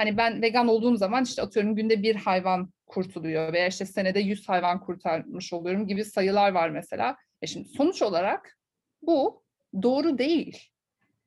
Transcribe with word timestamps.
Hani 0.00 0.16
ben 0.16 0.42
vegan 0.42 0.68
olduğum 0.68 0.96
zaman 0.96 1.24
işte 1.24 1.42
atıyorum 1.42 1.76
günde 1.76 2.02
bir 2.02 2.16
hayvan 2.16 2.72
kurtuluyor 2.86 3.52
veya 3.52 3.66
işte 3.66 3.86
senede 3.86 4.20
100 4.20 4.48
hayvan 4.48 4.80
kurtarmış 4.80 5.52
oluyorum 5.52 5.86
gibi 5.86 6.04
sayılar 6.04 6.52
var 6.52 6.70
mesela. 6.70 7.16
E 7.42 7.46
şimdi 7.46 7.68
sonuç 7.68 8.02
olarak 8.02 8.58
bu 9.02 9.42
doğru 9.82 10.18
değil. 10.18 10.58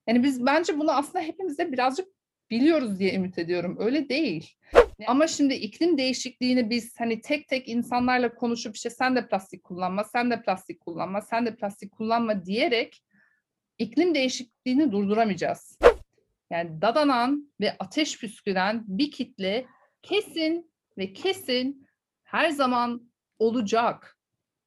Yani 0.08 0.24
biz 0.24 0.46
bence 0.46 0.80
bunu 0.80 0.92
aslında 0.92 1.20
hepimiz 1.24 1.58
de 1.58 1.72
birazcık 1.72 2.08
biliyoruz 2.50 3.00
diye 3.00 3.16
ümit 3.16 3.40
ediyorum. 3.40 3.78
Öyle 3.80 4.10
değil. 4.10 4.52
Ama 5.08 5.28
şimdi 5.28 5.54
iklim 5.54 5.98
değişikliğini 5.98 6.70
biz 6.70 7.00
hani 7.00 7.22
tek 7.22 7.48
tek 7.48 7.70
insanlarla 7.70 8.36
konuşup 8.36 8.76
işte 8.76 8.90
sen 8.90 9.16
de 9.16 9.28
plastik 9.28 9.64
kullanma, 9.64 10.04
sen 10.04 10.32
de 10.32 10.42
plastik 10.42 10.80
kullanma, 10.80 11.22
sen 11.22 11.46
de 11.46 11.56
plastik 11.56 11.92
kullanma 11.92 12.46
diyerek 12.46 13.04
iklim 13.78 14.16
değişikliğini 14.16 14.92
durduramayacağız. 14.92 15.78
Yani 16.54 16.82
dadanan 16.82 17.54
ve 17.62 17.76
ateş 17.80 18.20
püsküren 18.20 18.84
bir 18.88 19.12
kitle 19.12 19.66
kesin 20.02 20.74
ve 20.98 21.14
kesin 21.14 21.88
her 22.24 22.50
zaman 22.50 23.12
olacak. 23.40 24.18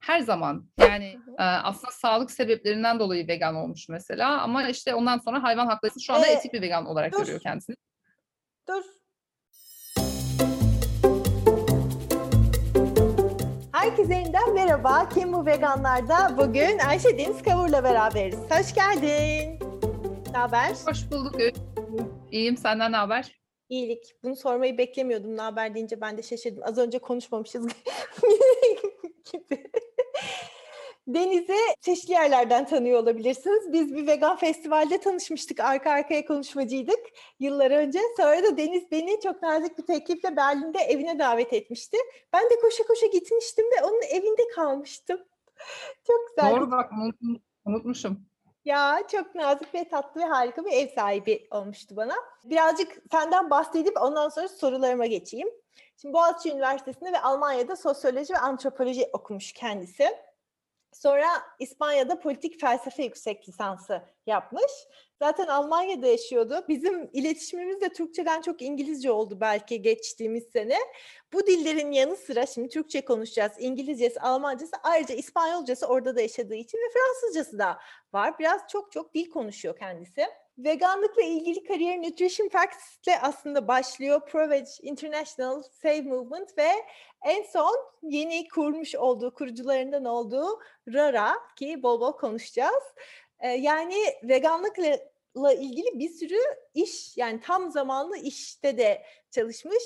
Her 0.00 0.20
zaman. 0.20 0.68
Yani 0.78 1.18
e, 1.38 1.42
aslında 1.42 1.92
sağlık 1.92 2.30
sebeplerinden 2.30 2.98
dolayı 2.98 3.28
vegan 3.28 3.54
olmuş 3.54 3.88
mesela 3.88 4.40
ama 4.42 4.68
işte 4.68 4.94
ondan 4.94 5.18
sonra 5.18 5.42
hayvan 5.42 5.66
hakları 5.66 5.92
şu 6.00 6.12
anda 6.14 6.26
Ee, 6.26 6.32
etik 6.32 6.52
bir 6.52 6.62
vegan 6.62 6.86
olarak 6.86 7.12
dur. 7.12 7.18
görüyor 7.18 7.40
kendisini. 7.40 7.76
Dur. 8.68 8.82
Herkese 13.72 14.14
yeniden 14.14 14.54
merhaba. 14.54 15.08
Kim 15.08 15.32
bu 15.32 15.46
veganlarda? 15.46 16.38
Bugün 16.38 16.78
Ayşe 16.78 17.18
Deniz 17.18 17.42
Kavur'la 17.42 17.84
beraberiz. 17.84 18.38
Hoş 18.50 18.74
geldin. 18.74 19.58
Ne 20.32 20.38
haber? 20.38 20.70
Hoş 20.86 21.10
bulduk. 21.10 21.34
İyiyim. 22.32 22.56
Senden 22.56 22.92
ne 22.92 22.96
haber? 22.96 23.40
İyilik. 23.68 24.16
Bunu 24.22 24.36
sormayı 24.36 24.78
beklemiyordum. 24.78 25.36
Ne 25.36 25.40
haber 25.40 25.74
deyince 25.74 26.00
ben 26.00 26.18
de 26.18 26.22
şaşırdım. 26.22 26.62
Az 26.62 26.78
önce 26.78 26.98
konuşmamışız 26.98 27.66
gibi. 29.32 29.70
Deniz'i 31.06 31.56
çeşitli 31.80 32.12
yerlerden 32.12 32.66
tanıyor 32.66 33.02
olabilirsiniz. 33.02 33.72
Biz 33.72 33.94
bir 33.94 34.06
vegan 34.06 34.36
festivalde 34.36 34.98
tanışmıştık. 34.98 35.60
Arka 35.60 35.90
arkaya 35.90 36.24
konuşmacıydık 36.24 37.00
yıllar 37.40 37.70
önce. 37.70 37.98
Sonra 38.16 38.42
da 38.42 38.56
Deniz 38.56 38.90
beni 38.90 39.20
çok 39.20 39.42
nazik 39.42 39.78
bir 39.78 39.86
teklifle 39.86 40.36
Berlin'de 40.36 40.78
evine 40.78 41.18
davet 41.18 41.52
etmişti. 41.52 41.96
Ben 42.32 42.44
de 42.44 42.60
koşa 42.62 42.84
koşa 42.84 43.06
gitmiştim 43.06 43.64
ve 43.64 43.84
onun 43.84 44.02
evinde 44.02 44.48
kalmıştım. 44.54 45.20
Çok 46.06 46.28
güzel. 46.28 46.50
Doğru 46.50 46.70
bak 46.70 46.90
unutmuşum. 47.64 48.26
Ya 48.66 49.02
çok 49.10 49.34
nazik 49.34 49.74
ve 49.74 49.88
tatlı 49.88 50.20
ve 50.20 50.24
harika 50.24 50.64
bir 50.64 50.72
ev 50.72 50.88
sahibi 50.88 51.48
olmuştu 51.50 51.96
bana. 51.96 52.14
Birazcık 52.44 53.02
senden 53.10 53.50
bahsedip 53.50 54.02
ondan 54.02 54.28
sonra 54.28 54.48
sorularıma 54.48 55.06
geçeyim. 55.06 55.48
Şimdi 55.96 56.12
Boğaziçi 56.12 56.54
Üniversitesi'nde 56.54 57.12
ve 57.12 57.20
Almanya'da 57.20 57.76
sosyoloji 57.76 58.34
ve 58.34 58.38
antropoloji 58.38 59.08
okumuş 59.12 59.52
kendisi. 59.52 60.08
Sonra 60.96 61.26
İspanya'da 61.58 62.18
politik 62.20 62.60
felsefe 62.60 63.02
yüksek 63.02 63.48
lisansı 63.48 64.02
yapmış. 64.26 64.72
Zaten 65.18 65.46
Almanya'da 65.46 66.06
yaşıyordu. 66.06 66.64
Bizim 66.68 67.10
iletişimimiz 67.12 67.80
de 67.80 67.88
Türkçeden 67.88 68.40
çok 68.40 68.62
İngilizce 68.62 69.10
oldu 69.10 69.38
belki 69.40 69.82
geçtiğimiz 69.82 70.44
sene. 70.52 70.78
Bu 71.32 71.46
dillerin 71.46 71.92
yanı 71.92 72.16
sıra 72.16 72.46
şimdi 72.46 72.68
Türkçe 72.68 73.04
konuşacağız. 73.04 73.52
İngilizcesi, 73.58 74.20
Almancası 74.20 74.76
ayrıca 74.82 75.14
İspanyolcası 75.14 75.86
orada 75.86 76.16
da 76.16 76.20
yaşadığı 76.20 76.54
için 76.54 76.78
ve 76.78 76.92
Fransızcası 76.92 77.58
da 77.58 77.78
var. 78.12 78.38
Biraz 78.38 78.60
çok 78.68 78.92
çok 78.92 79.14
dil 79.14 79.30
konuşuyor 79.30 79.78
kendisi. 79.78 80.26
Veganlıkla 80.58 81.22
ilgili 81.22 81.64
kariyer 81.64 82.02
Nutrition 82.02 82.48
Facts 82.48 82.98
ile 83.06 83.18
aslında 83.20 83.68
başlıyor. 83.68 84.26
ProVeg 84.26 84.66
International 84.82 85.62
Save 85.62 86.02
Movement 86.02 86.58
ve 86.58 86.68
en 87.26 87.42
son 87.42 87.76
yeni 88.02 88.48
kurmuş 88.48 88.94
olduğu, 88.94 89.34
kurucularından 89.34 90.04
olduğu 90.04 90.60
Rara 90.92 91.34
ki 91.56 91.82
bol 91.82 92.00
bol 92.00 92.12
konuşacağız. 92.12 92.84
Ee, 93.40 93.48
yani 93.48 93.94
veganlıkla 94.22 95.52
ilgili 95.52 95.98
bir 95.98 96.08
sürü 96.08 96.38
iş 96.74 97.16
yani 97.16 97.40
tam 97.40 97.70
zamanlı 97.70 98.16
işte 98.16 98.78
de 98.78 99.02
çalışmış. 99.30 99.82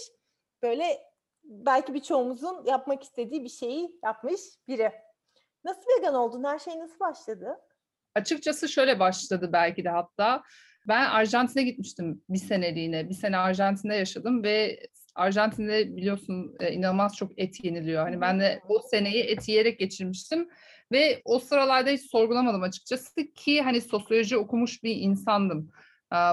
Böyle 0.62 0.98
belki 1.44 1.94
birçoğumuzun 1.94 2.64
yapmak 2.66 3.02
istediği 3.02 3.44
bir 3.44 3.48
şeyi 3.48 3.98
yapmış 4.04 4.40
biri. 4.68 4.92
Nasıl 5.64 5.82
vegan 5.98 6.14
oldun? 6.14 6.44
Her 6.44 6.58
şey 6.58 6.78
nasıl 6.78 7.00
başladı? 7.00 7.60
Açıkçası 8.14 8.68
şöyle 8.68 9.00
başladı 9.00 9.50
belki 9.52 9.84
de 9.84 9.88
hatta. 9.88 10.42
Ben 10.88 11.04
Arjantin'e 11.04 11.62
gitmiştim 11.62 12.24
bir 12.28 12.38
seneliğine. 12.38 13.08
Bir 13.08 13.14
sene 13.14 13.36
Arjantin'de 13.36 13.94
yaşadım 13.94 14.42
ve 14.42 14.86
Arjantin'de 15.14 15.96
biliyorsun 15.96 16.56
e, 16.60 16.72
inanılmaz 16.72 17.16
çok 17.16 17.38
et 17.38 17.64
yeniliyor. 17.64 18.02
Hani 18.02 18.20
ben 18.20 18.40
de 18.40 18.60
o 18.68 18.80
seneyi 18.90 19.22
et 19.22 19.48
yiyerek 19.48 19.78
geçirmiştim 19.78 20.48
ve 20.92 21.22
o 21.24 21.38
sıralarda 21.38 21.90
hiç 21.90 22.10
sorgulamadım 22.10 22.62
açıkçası 22.62 23.32
ki 23.34 23.62
hani 23.62 23.80
sosyoloji 23.80 24.36
okumuş 24.36 24.82
bir 24.82 24.96
insandım. 24.96 25.70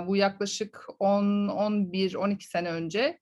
Bu 0.07 0.15
yaklaşık 0.15 0.85
10 0.99 1.47
11 1.47 2.15
12 2.15 2.47
sene 2.47 2.71
önce. 2.71 3.19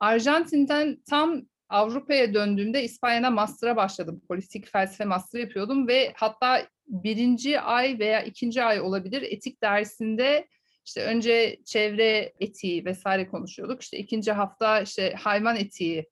Arjantin'den 0.00 1.02
tam 1.10 1.42
Avrupa'ya 1.68 2.34
döndüğümde 2.34 2.84
İspanya'da 2.84 3.30
master'a 3.30 3.76
başladım. 3.76 4.22
Politik 4.28 4.68
felsefe 4.68 5.04
master 5.04 5.40
yapıyordum 5.40 5.88
ve 5.88 6.12
hatta 6.16 6.66
birinci 6.86 7.60
ay 7.60 7.98
veya 7.98 8.22
ikinci 8.22 8.62
ay 8.62 8.80
olabilir 8.80 9.22
etik 9.22 9.62
dersinde 9.62 10.48
işte 10.86 11.02
önce 11.02 11.56
çevre 11.64 12.32
etiği 12.40 12.84
vesaire 12.84 13.28
konuşuyorduk. 13.28 13.82
İşte 13.82 13.98
ikinci 13.98 14.32
hafta 14.32 14.80
işte 14.80 15.14
hayvan 15.18 15.56
etiği 15.56 16.06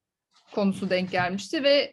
konusu 0.53 0.91
denk 0.91 1.11
gelmişti 1.11 1.63
ve 1.63 1.93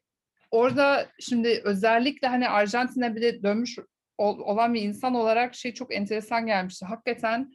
orada 0.52 1.10
şimdi 1.20 1.62
özellikle 1.64 2.28
hani 2.28 2.50
Arjantin'e 2.50 3.16
bile 3.16 3.44
dönmüş 3.44 3.80
olan 4.18 4.74
bir 4.74 4.82
insan 4.82 5.16
olarak 5.16 5.56
şey 5.56 5.74
çok 5.74 5.96
enteresan 5.96 6.46
gelmişti. 6.46 6.86
Hakikaten 6.86 7.54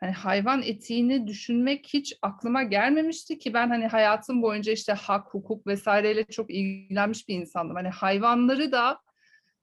hani 0.00 0.12
hayvan 0.12 0.62
etiğini 0.62 1.26
düşünmek 1.26 1.86
hiç 1.92 2.14
aklıma 2.22 2.62
gelmemişti 2.62 3.38
ki 3.38 3.54
ben 3.54 3.68
hani 3.68 3.86
hayatım 3.86 4.42
boyunca 4.42 4.72
işte 4.72 4.92
hak, 4.92 5.34
hukuk 5.34 5.66
vesaireyle 5.66 6.24
çok 6.24 6.50
ilgilenmiş 6.50 7.28
bir 7.28 7.34
insandım. 7.34 7.76
Hani 7.76 7.88
hayvanları 7.88 8.72
da 8.72 9.00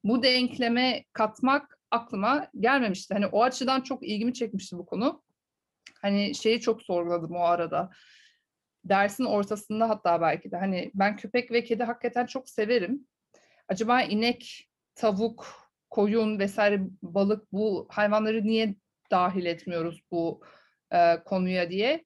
bu 0.03 0.23
denkleme 0.23 1.03
katmak 1.13 1.76
aklıma 1.91 2.47
gelmemişti. 2.59 3.13
Hani 3.13 3.27
o 3.27 3.43
açıdan 3.43 3.81
çok 3.81 4.07
ilgimi 4.07 4.33
çekmişti 4.33 4.77
bu 4.77 4.85
konu. 4.85 5.23
Hani 6.01 6.35
şeyi 6.35 6.61
çok 6.61 6.81
sorguladım 6.81 7.35
o 7.35 7.39
arada. 7.39 7.89
Dersin 8.85 9.25
ortasında 9.25 9.89
hatta 9.89 10.21
belki 10.21 10.51
de 10.51 10.57
hani 10.57 10.91
ben 10.93 11.15
köpek 11.15 11.51
ve 11.51 11.63
kedi 11.63 11.83
hakikaten 11.83 12.25
çok 12.25 12.49
severim. 12.49 13.07
Acaba 13.67 14.01
inek, 14.01 14.69
tavuk, 14.95 15.47
koyun 15.89 16.39
vesaire 16.39 16.81
balık 17.01 17.53
bu 17.53 17.87
hayvanları 17.91 18.43
niye 18.43 18.75
dahil 19.11 19.45
etmiyoruz 19.45 20.01
bu 20.11 20.41
e, 20.91 21.23
konuya 21.25 21.69
diye. 21.69 22.05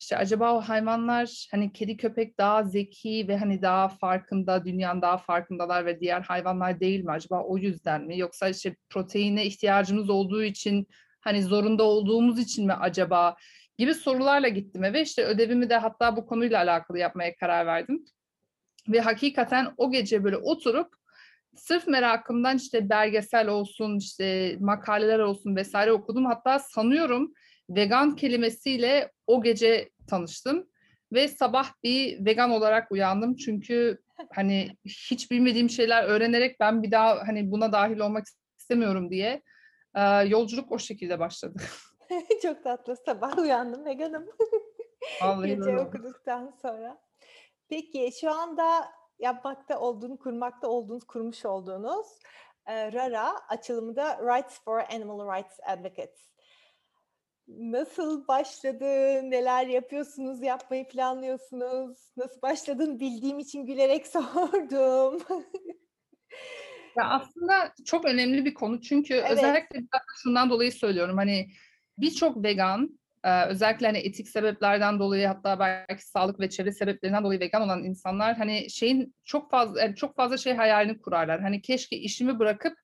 İşte 0.00 0.16
acaba 0.16 0.54
o 0.54 0.60
hayvanlar 0.60 1.48
hani 1.50 1.72
kedi 1.72 1.96
köpek 1.96 2.38
daha 2.38 2.62
zeki 2.62 3.28
ve 3.28 3.36
hani 3.36 3.62
daha 3.62 3.88
farkında, 3.88 4.64
dünyanın 4.64 5.02
daha 5.02 5.18
farkındalar 5.18 5.86
ve 5.86 6.00
diğer 6.00 6.20
hayvanlar 6.20 6.80
değil 6.80 7.04
mi? 7.04 7.10
Acaba 7.10 7.42
o 7.42 7.58
yüzden 7.58 8.02
mi? 8.02 8.18
Yoksa 8.18 8.48
işte 8.48 8.76
proteine 8.90 9.46
ihtiyacımız 9.46 10.10
olduğu 10.10 10.42
için 10.44 10.86
hani 11.20 11.42
zorunda 11.42 11.82
olduğumuz 11.82 12.38
için 12.38 12.66
mi 12.66 12.72
acaba 12.72 13.36
gibi 13.78 13.94
sorularla 13.94 14.48
gittim 14.48 14.84
eve. 14.84 15.02
İşte 15.02 15.24
ödevimi 15.24 15.70
de 15.70 15.76
hatta 15.76 16.16
bu 16.16 16.26
konuyla 16.26 16.58
alakalı 16.58 16.98
yapmaya 16.98 17.36
karar 17.36 17.66
verdim. 17.66 18.04
Ve 18.88 19.00
hakikaten 19.00 19.74
o 19.76 19.90
gece 19.90 20.24
böyle 20.24 20.36
oturup 20.36 20.88
sırf 21.56 21.86
merakımdan 21.86 22.56
işte 22.56 22.90
belgesel 22.90 23.48
olsun, 23.48 23.98
işte 23.98 24.56
makaleler 24.60 25.18
olsun 25.18 25.56
vesaire 25.56 25.92
okudum. 25.92 26.24
Hatta 26.24 26.58
sanıyorum 26.58 27.32
vegan 27.70 28.16
kelimesiyle 28.16 29.12
o 29.26 29.42
gece 29.42 29.90
tanıştım 30.10 30.68
ve 31.12 31.28
sabah 31.28 31.72
bir 31.82 32.24
vegan 32.24 32.50
olarak 32.50 32.92
uyandım 32.92 33.36
çünkü 33.36 33.98
hani 34.32 34.76
hiç 34.84 35.30
bilmediğim 35.30 35.70
şeyler 35.70 36.04
öğrenerek 36.04 36.60
ben 36.60 36.82
bir 36.82 36.90
daha 36.90 37.28
hani 37.28 37.50
buna 37.50 37.72
dahil 37.72 37.98
olmak 37.98 38.24
istemiyorum 38.58 39.10
diye 39.10 39.42
e, 39.94 40.02
yolculuk 40.02 40.72
o 40.72 40.78
şekilde 40.78 41.18
başladı. 41.18 41.62
Çok 42.42 42.64
tatlı. 42.64 42.96
Sabah 42.96 43.38
uyandım 43.38 43.84
veganım. 43.84 44.26
Gece 45.44 45.78
okuduktan 45.78 46.54
sonra. 46.62 46.98
Peki 47.68 48.10
şu 48.20 48.30
anda 48.30 48.92
yapmakta 49.18 49.80
olduğunuz, 49.80 50.18
kurmakta 50.18 50.68
olduğunuz, 50.68 51.04
kurmuş 51.04 51.44
olduğunuz 51.44 52.06
e, 52.66 52.92
RARA 52.92 53.34
açılımı 53.48 53.96
da 53.96 54.18
Rights 54.18 54.60
for 54.64 54.78
Animal 54.78 55.36
Rights 55.36 55.60
Advocates. 55.66 56.36
Nasıl 57.48 58.28
başladı? 58.28 58.84
Neler 59.30 59.66
yapıyorsunuz? 59.66 60.42
Yapmayı 60.42 60.88
planlıyorsunuz? 60.88 61.98
Nasıl 62.16 62.42
başladın? 62.42 63.00
Bildiğim 63.00 63.38
için 63.38 63.66
gülerek 63.66 64.06
sordum. 64.12 65.22
Ya 66.96 67.04
aslında 67.04 67.72
çok 67.84 68.04
önemli 68.04 68.44
bir 68.44 68.54
konu 68.54 68.80
çünkü 68.80 69.14
Evet. 69.14 69.30
özellikle 69.30 69.78
şundan 70.22 70.50
dolayı 70.50 70.72
söylüyorum 70.72 71.16
hani 71.16 71.48
birçok 71.98 72.44
vegan 72.44 72.98
Ee, 73.24 73.44
özellikle 73.44 73.86
hani 73.86 73.98
etik 73.98 74.28
sebeplerden 74.28 74.98
dolayı 74.98 75.26
hatta 75.26 75.58
belki 75.58 76.06
sağlık 76.06 76.40
ve 76.40 76.50
çevre 76.50 76.72
sebeplerinden 76.72 77.24
dolayı 77.24 77.40
vegan 77.40 77.62
olan 77.62 77.84
insanlar 77.84 78.36
hani 78.36 78.70
şeyin 78.70 79.14
çok 79.24 79.50
fazla 79.50 79.80
yani 79.80 79.96
çok 79.96 80.16
fazla 80.16 80.36
şey 80.36 80.54
hayalini 80.54 80.98
kurarlar. 80.98 81.40
Hani 81.40 81.62
keşke 81.62 81.96
işimi 81.96 82.38
bırakıp 82.38 82.78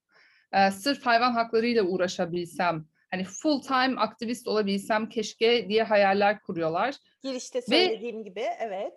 e, 0.53 0.71
sırf 0.71 1.07
hayvan 1.07 1.33
haklarıyla 1.33 1.83
uğraşabilsem. 1.83 2.85
Hani 3.13 3.25
full 3.25 3.63
time 3.63 4.01
aktivist 4.01 4.49
olabilsem 4.49 5.09
keşke 5.09 5.69
diye 5.69 5.83
hayaller 5.83 6.41
kuruyorlar. 6.41 6.95
Girişte 7.23 7.63
söylediğim 7.63 8.19
ve, 8.19 8.23
gibi 8.23 8.45
evet. 8.61 8.95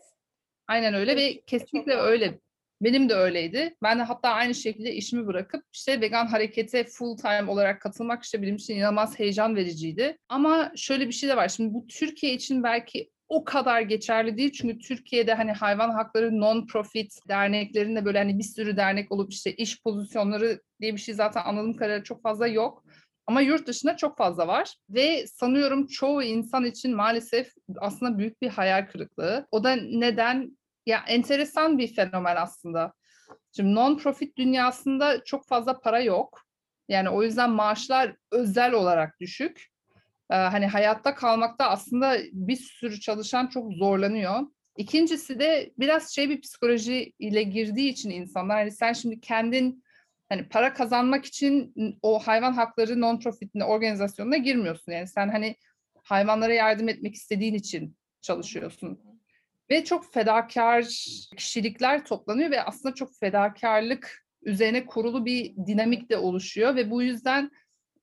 Aynen 0.67 0.93
öyle 0.93 1.15
ve 1.15 1.41
kesinlikle 1.41 1.93
öyle. 1.93 2.39
Benim 2.81 3.09
de 3.09 3.13
öyleydi. 3.13 3.75
Ben 3.83 3.99
de 3.99 4.03
hatta 4.03 4.29
aynı 4.29 4.55
şekilde 4.55 4.93
işimi 4.93 5.27
bırakıp 5.27 5.63
işte 5.73 6.01
vegan 6.01 6.27
harekete 6.27 6.83
full 6.83 7.17
time 7.17 7.51
olarak 7.51 7.81
katılmak 7.81 8.23
işte 8.23 8.41
benim 8.41 8.55
için 8.55 8.75
inanılmaz 8.75 9.19
heyecan 9.19 9.55
vericiydi. 9.55 10.17
Ama 10.29 10.71
şöyle 10.75 11.07
bir 11.07 11.13
şey 11.13 11.29
de 11.29 11.37
var. 11.37 11.47
Şimdi 11.47 11.73
bu 11.73 11.87
Türkiye 11.87 12.33
için 12.33 12.63
belki 12.63 13.09
o 13.27 13.43
kadar 13.43 13.81
geçerli 13.81 14.37
değil. 14.37 14.51
Çünkü 14.51 14.79
Türkiye'de 14.79 15.33
hani 15.33 15.51
hayvan 15.51 15.89
hakları 15.89 16.27
non-profit 16.27 17.27
derneklerinde 17.27 18.05
böyle 18.05 18.17
hani 18.17 18.37
bir 18.37 18.43
sürü 18.43 18.77
dernek 18.77 19.11
olup 19.11 19.33
işte 19.33 19.53
iş 19.53 19.81
pozisyonları 19.83 20.61
diye 20.81 20.93
bir 20.93 21.01
şey 21.01 21.15
zaten 21.15 21.41
anladığım 21.45 21.73
kadarıyla 21.73 22.03
çok 22.03 22.23
fazla 22.23 22.47
yok. 22.47 22.83
Ama 23.27 23.41
yurt 23.41 23.67
dışında 23.67 23.97
çok 23.97 24.17
fazla 24.17 24.47
var 24.47 24.75
ve 24.89 25.27
sanıyorum 25.27 25.87
çoğu 25.87 26.23
insan 26.23 26.65
için 26.65 26.95
maalesef 26.95 27.53
aslında 27.77 28.17
büyük 28.17 28.41
bir 28.41 28.49
hayal 28.49 28.87
kırıklığı. 28.87 29.47
O 29.51 29.63
da 29.63 29.75
neden? 29.75 30.57
Ya 30.85 31.03
enteresan 31.07 31.77
bir 31.77 31.95
fenomen 31.95 32.35
aslında. 32.35 32.93
Şimdi 33.55 33.73
non-profit 33.73 34.37
dünyasında 34.37 35.23
çok 35.23 35.47
fazla 35.47 35.79
para 35.79 35.99
yok. 35.99 36.41
Yani 36.89 37.09
o 37.09 37.23
yüzden 37.23 37.49
maaşlar 37.49 38.15
özel 38.31 38.73
olarak 38.73 39.19
düşük. 39.19 39.67
Ee, 40.31 40.35
hani 40.35 40.67
hayatta 40.67 41.15
kalmakta 41.15 41.69
aslında 41.69 42.17
bir 42.31 42.55
sürü 42.55 42.99
çalışan 42.99 43.47
çok 43.47 43.73
zorlanıyor. 43.73 44.39
İkincisi 44.77 45.39
de 45.39 45.73
biraz 45.79 46.15
şey 46.15 46.29
bir 46.29 46.41
psikoloji 46.41 47.13
ile 47.19 47.43
girdiği 47.43 47.89
için 47.89 48.09
insanlar 48.09 48.57
hani 48.57 48.71
sen 48.71 48.93
şimdi 48.93 49.19
kendin 49.19 49.83
hani 50.29 50.49
para 50.49 50.73
kazanmak 50.73 51.25
için 51.25 51.73
o 52.01 52.19
hayvan 52.19 52.53
hakları 52.53 52.93
non-profit 52.93 53.63
organizasyonuna 53.63 54.37
girmiyorsun. 54.37 54.91
Yani 54.91 55.07
sen 55.07 55.29
hani 55.29 55.55
hayvanlara 56.03 56.53
yardım 56.53 56.89
etmek 56.89 57.15
istediğin 57.15 57.53
için 57.53 57.97
çalışıyorsun. 58.21 58.99
Ve 59.69 59.83
çok 59.83 60.13
fedakar 60.13 60.85
kişilikler 61.37 62.05
toplanıyor 62.05 62.51
ve 62.51 62.61
aslında 62.63 62.95
çok 62.95 63.19
fedakarlık 63.19 64.25
üzerine 64.41 64.85
kurulu 64.85 65.25
bir 65.25 65.55
dinamik 65.67 66.09
de 66.09 66.17
oluşuyor 66.17 66.75
ve 66.75 66.91
bu 66.91 67.01
yüzden 67.01 67.51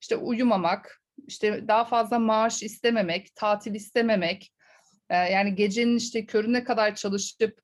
işte 0.01 0.17
uyumamak, 0.17 1.03
işte 1.27 1.69
daha 1.69 1.85
fazla 1.85 2.19
maaş 2.19 2.63
istememek, 2.63 3.35
tatil 3.35 3.75
istememek, 3.75 4.53
yani 5.11 5.55
gecenin 5.55 5.97
işte 5.97 6.27
körüne 6.27 6.65
kadar 6.65 6.95
çalışıp 6.95 7.61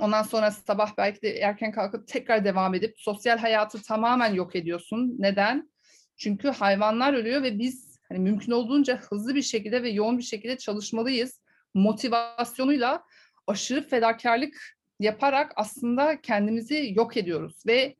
Ondan 0.00 0.22
sonra 0.22 0.50
sabah 0.50 0.96
belki 0.98 1.22
de 1.22 1.38
erken 1.38 1.72
kalkıp 1.72 2.08
tekrar 2.08 2.44
devam 2.44 2.74
edip 2.74 2.94
sosyal 2.98 3.38
hayatı 3.38 3.82
tamamen 3.82 4.34
yok 4.34 4.56
ediyorsun. 4.56 5.16
Neden? 5.18 5.70
Çünkü 6.16 6.48
hayvanlar 6.48 7.14
ölüyor 7.14 7.42
ve 7.42 7.58
biz 7.58 7.98
hani 8.08 8.18
mümkün 8.18 8.52
olduğunca 8.52 8.96
hızlı 8.96 9.34
bir 9.34 9.42
şekilde 9.42 9.82
ve 9.82 9.90
yoğun 9.90 10.18
bir 10.18 10.22
şekilde 10.22 10.58
çalışmalıyız. 10.58 11.40
Motivasyonuyla 11.74 13.04
aşırı 13.46 13.88
fedakarlık 13.88 14.78
yaparak 15.00 15.52
aslında 15.56 16.20
kendimizi 16.20 16.92
yok 16.96 17.16
ediyoruz 17.16 17.62
ve 17.66 17.96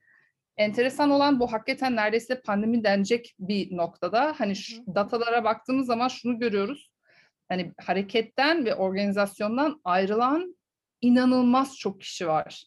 enteresan 0.56 1.10
olan 1.10 1.40
bu 1.40 1.52
hakikaten 1.52 1.96
neredeyse 1.96 2.40
pandemi 2.40 2.84
denecek 2.84 3.34
bir 3.38 3.76
noktada. 3.76 4.34
Hani 4.38 4.56
şu 4.56 4.94
datalara 4.94 5.44
baktığımız 5.44 5.86
zaman 5.86 6.08
şunu 6.08 6.38
görüyoruz. 6.38 6.90
Hani 7.48 7.72
hareketten 7.78 8.64
ve 8.64 8.74
organizasyondan 8.74 9.80
ayrılan 9.84 10.57
inanılmaz 11.00 11.76
çok 11.78 12.00
kişi 12.00 12.26
var. 12.26 12.64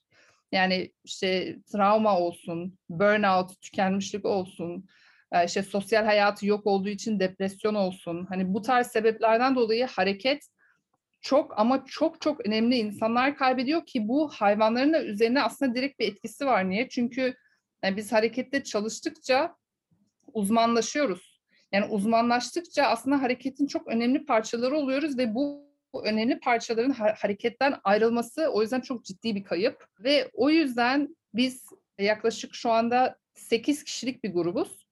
Yani 0.52 0.92
işte 1.04 1.58
travma 1.72 2.20
olsun, 2.20 2.78
burnout, 2.90 3.62
tükenmişlik 3.62 4.26
olsun, 4.26 4.86
e, 5.32 5.46
işte 5.46 5.64
sosyal 5.64 6.06
hayatı 6.06 6.46
yok 6.46 6.68
olduğu 6.68 6.90
için 6.90 7.20
depresyon 7.20 7.76
olsun. 7.76 8.26
Hani 8.30 8.54
bu 8.54 8.62
tarz 8.62 8.88
sebeplerden 8.88 9.56
dolayı 9.56 9.86
hareket 9.86 10.48
çok 11.22 11.60
ama 11.60 11.86
çok 11.86 12.22
çok 12.22 12.46
önemli 12.48 12.78
insanlar 12.78 13.38
kaybediyor 13.38 13.86
ki 13.86 14.08
bu 14.08 14.30
hayvanların 14.30 14.94
da 14.94 15.04
üzerine 15.04 15.44
aslında 15.44 15.76
direkt 15.76 16.00
bir 16.00 16.08
etkisi 16.08 16.46
var. 16.46 16.70
Niye? 16.70 16.90
Çünkü 16.90 17.36
yani 17.84 17.98
biz 17.98 18.12
harekette 18.12 18.64
çalıştıkça 18.64 19.56
uzmanlaşıyoruz. 20.34 21.42
Yani 21.72 21.86
uzmanlaştıkça 21.86 22.84
aslında 22.84 23.22
hareketin 23.22 23.68
çok 23.68 23.88
önemli 23.88 24.26
parçaları 24.26 24.78
oluyoruz 24.78 25.18
ve 25.18 25.36
bu 25.36 25.71
önemli 26.00 26.40
parçaların 26.40 26.92
hareketten 26.92 27.76
ayrılması 27.84 28.48
o 28.48 28.62
yüzden 28.62 28.82
çok 28.82 29.06
ciddi 29.06 29.36
bir 29.36 29.44
kayıp 29.44 29.86
ve 30.00 30.30
o 30.34 30.50
yüzden 30.50 31.16
biz 31.34 31.66
yaklaşık 32.00 32.56
şu 32.56 32.72
anda 32.72 33.18
8 33.34 33.84
kişilik 33.84 34.24
bir 34.24 34.34
grubuz. 34.34 34.88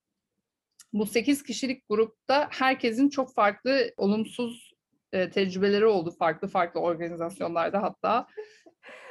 Bu 0.94 1.06
8 1.06 1.44
kişilik 1.44 1.90
grupta 1.90 2.48
herkesin 2.52 3.10
çok 3.10 3.34
farklı 3.34 3.94
olumsuz 3.98 4.74
e, 5.14 5.30
tecrübeleri 5.30 5.86
oldu 5.86 6.12
farklı 6.20 6.48
farklı 6.48 6.80
organizasyonlarda 6.80 7.82
hatta. 7.82 8.28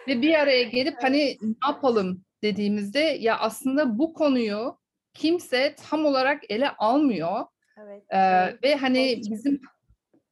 Ve 0.09 0.23
bir 0.23 0.35
araya 0.35 0.63
gelip 0.63 0.97
hani 1.03 1.37
ne 1.43 1.69
yapalım 1.69 2.25
dediğimizde 2.43 2.99
ya 2.99 3.39
aslında 3.39 3.99
bu 3.99 4.15
konuyu 4.15 4.79
kimse 5.15 5.75
tam 5.89 6.05
olarak 6.05 6.43
ele 6.51 6.71
almıyor. 6.71 7.45
Evet. 7.83 8.03
Ee, 8.11 8.19
evet. 8.19 8.65
Ve 8.65 8.77
hani 8.77 9.21
bizim 9.31 9.61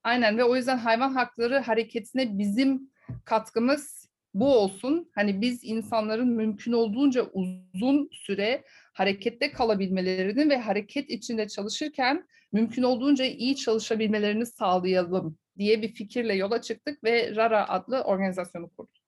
Aynen 0.06 0.38
ve 0.38 0.44
o 0.44 0.56
yüzden 0.56 0.76
hayvan 0.76 1.12
hakları 1.12 1.58
hareketine 1.58 2.38
bizim 2.38 2.90
katkımız 3.24 4.10
bu 4.34 4.58
olsun. 4.58 5.10
Hani 5.14 5.40
biz 5.40 5.64
insanların 5.64 6.28
mümkün 6.28 6.72
olduğunca 6.72 7.22
uzun 7.32 8.08
süre 8.12 8.64
harekette 8.92 9.52
kalabilmelerini 9.52 10.50
ve 10.50 10.58
hareket 10.58 11.10
içinde 11.10 11.48
çalışırken 11.48 12.26
mümkün 12.52 12.82
olduğunca 12.82 13.24
iyi 13.24 13.56
çalışabilmelerini 13.56 14.46
sağlayalım 14.46 15.38
diye 15.58 15.82
bir 15.82 15.88
fikirle 15.88 16.34
yola 16.34 16.62
çıktık 16.62 17.04
ve 17.04 17.36
RARA 17.36 17.68
adlı 17.68 18.02
organizasyonu 18.02 18.68
kurduk. 18.68 19.04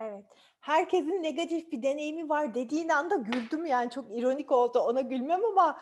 Evet. 0.00 0.24
Herkesin 0.60 1.22
negatif 1.22 1.72
bir 1.72 1.82
deneyimi 1.82 2.28
var 2.28 2.54
dediğin 2.54 2.88
anda 2.88 3.16
güldüm 3.16 3.66
yani 3.66 3.90
çok 3.90 4.18
ironik 4.18 4.52
oldu 4.52 4.78
ona 4.78 5.00
gülmem 5.00 5.44
ama 5.44 5.80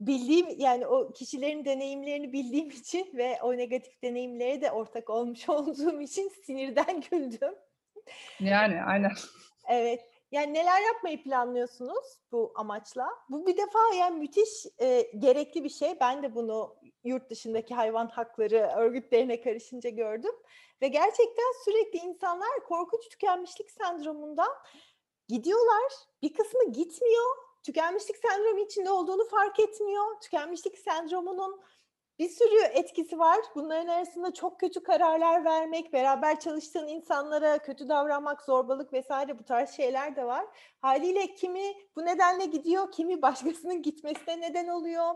bildiğim 0.00 0.46
yani 0.58 0.86
o 0.86 1.12
kişilerin 1.12 1.64
deneyimlerini 1.64 2.32
bildiğim 2.32 2.70
için 2.80 3.10
ve 3.14 3.38
o 3.42 3.56
negatif 3.56 4.02
deneyimlere 4.02 4.60
de 4.60 4.70
ortak 4.70 5.10
olmuş 5.10 5.48
olduğum 5.48 6.00
için 6.00 6.28
sinirden 6.46 7.02
güldüm. 7.10 7.54
Yani 8.40 8.82
aynen. 8.82 9.12
Evet. 9.68 10.00
Yani 10.32 10.54
neler 10.54 10.82
yapmayı 10.82 11.22
planlıyorsunuz 11.22 12.04
bu 12.32 12.52
amaçla? 12.56 13.08
Bu 13.28 13.46
bir 13.46 13.56
defa 13.56 13.78
yani 13.98 14.18
müthiş 14.18 14.66
e, 14.80 15.10
gerekli 15.18 15.64
bir 15.64 15.68
şey. 15.68 16.00
Ben 16.00 16.22
de 16.22 16.34
bunu 16.34 16.76
yurt 17.04 17.30
dışındaki 17.30 17.74
hayvan 17.74 18.08
hakları 18.08 18.72
örgütlerine 18.76 19.40
karışınca 19.40 19.90
gördüm. 19.90 20.32
Ve 20.82 20.88
gerçekten 20.88 21.64
sürekli 21.64 21.98
insanlar 21.98 22.64
korkunç 22.68 23.08
tükenmişlik 23.08 23.70
sendromundan 23.70 24.52
gidiyorlar. 25.28 25.92
Bir 26.22 26.34
kısmı 26.34 26.72
gitmiyor 26.72 27.45
tükenmişlik 27.66 28.16
sendromu 28.16 28.60
içinde 28.60 28.90
olduğunu 28.90 29.28
fark 29.28 29.60
etmiyor. 29.60 30.20
Tükenmişlik 30.20 30.78
sendromunun 30.78 31.60
bir 32.18 32.28
sürü 32.28 32.60
etkisi 32.72 33.18
var. 33.18 33.38
Bunların 33.54 33.88
arasında 33.88 34.34
çok 34.34 34.60
kötü 34.60 34.82
kararlar 34.82 35.44
vermek, 35.44 35.92
beraber 35.92 36.40
çalıştığın 36.40 36.86
insanlara 36.86 37.58
kötü 37.58 37.88
davranmak, 37.88 38.42
zorbalık 38.42 38.92
vesaire 38.92 39.38
bu 39.38 39.44
tarz 39.44 39.70
şeyler 39.70 40.16
de 40.16 40.24
var. 40.24 40.46
Haliyle 40.80 41.34
kimi 41.34 41.74
bu 41.96 42.04
nedenle 42.04 42.44
gidiyor, 42.44 42.92
kimi 42.92 43.22
başkasının 43.22 43.82
gitmesine 43.82 44.40
neden 44.40 44.68
oluyor. 44.68 45.14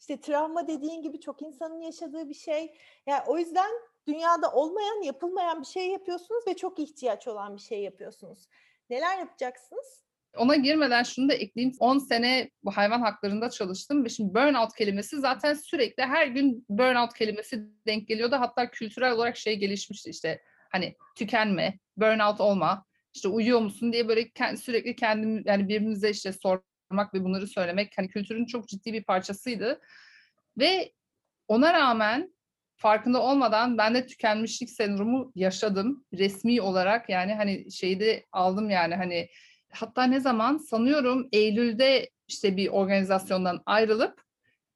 İşte 0.00 0.20
travma 0.20 0.68
dediğin 0.68 1.02
gibi 1.02 1.20
çok 1.20 1.42
insanın 1.42 1.80
yaşadığı 1.80 2.28
bir 2.28 2.34
şey. 2.34 2.78
Yani 3.06 3.22
o 3.26 3.38
yüzden 3.38 3.70
dünyada 4.06 4.52
olmayan, 4.52 5.02
yapılmayan 5.02 5.60
bir 5.60 5.66
şey 5.66 5.90
yapıyorsunuz 5.90 6.46
ve 6.46 6.56
çok 6.56 6.78
ihtiyaç 6.78 7.28
olan 7.28 7.56
bir 7.56 7.62
şey 7.62 7.82
yapıyorsunuz. 7.82 8.48
Neler 8.90 9.18
yapacaksınız? 9.18 10.09
Ona 10.36 10.56
girmeden 10.56 11.02
şunu 11.02 11.28
da 11.28 11.34
ekleyeyim. 11.34 11.76
10 11.78 11.98
sene 11.98 12.50
bu 12.64 12.70
hayvan 12.70 13.00
haklarında 13.00 13.50
çalıştım 13.50 14.04
ve 14.04 14.08
şimdi 14.08 14.34
burnout 14.34 14.74
kelimesi 14.74 15.20
zaten 15.20 15.54
sürekli 15.54 16.02
her 16.02 16.26
gün 16.26 16.64
burnout 16.68 17.14
kelimesi 17.14 17.60
denk 17.86 18.08
geliyordu. 18.08 18.36
Hatta 18.38 18.70
kültürel 18.70 19.12
olarak 19.12 19.36
şey 19.36 19.56
gelişmişti 19.56 20.10
işte 20.10 20.42
hani 20.72 20.96
tükenme, 21.16 21.78
burnout 21.96 22.40
olma, 22.40 22.84
işte 23.14 23.28
uyuyor 23.28 23.60
musun 23.60 23.92
diye 23.92 24.08
böyle 24.08 24.30
sürekli 24.56 24.96
kendim 24.96 25.42
yani 25.46 25.68
birbirimize 25.68 26.10
işte 26.10 26.32
sormak 26.32 27.14
ve 27.14 27.24
bunları 27.24 27.46
söylemek 27.46 27.92
hani 27.96 28.08
kültürün 28.08 28.46
çok 28.46 28.68
ciddi 28.68 28.92
bir 28.92 29.04
parçasıydı. 29.04 29.80
Ve 30.58 30.92
ona 31.48 31.72
rağmen 31.72 32.34
farkında 32.76 33.22
olmadan 33.22 33.78
ben 33.78 33.94
de 33.94 34.06
tükenmişlik 34.06 34.70
sendromu 34.70 35.32
yaşadım 35.34 36.04
resmi 36.14 36.60
olarak 36.60 37.08
yani 37.08 37.34
hani 37.34 37.72
şeyde 37.72 38.26
aldım 38.32 38.70
yani 38.70 38.94
hani 38.94 39.28
hatta 39.72 40.04
ne 40.04 40.20
zaman 40.20 40.58
sanıyorum 40.58 41.28
Eylül'de 41.32 42.10
işte 42.28 42.56
bir 42.56 42.68
organizasyondan 42.68 43.62
ayrılıp 43.66 44.24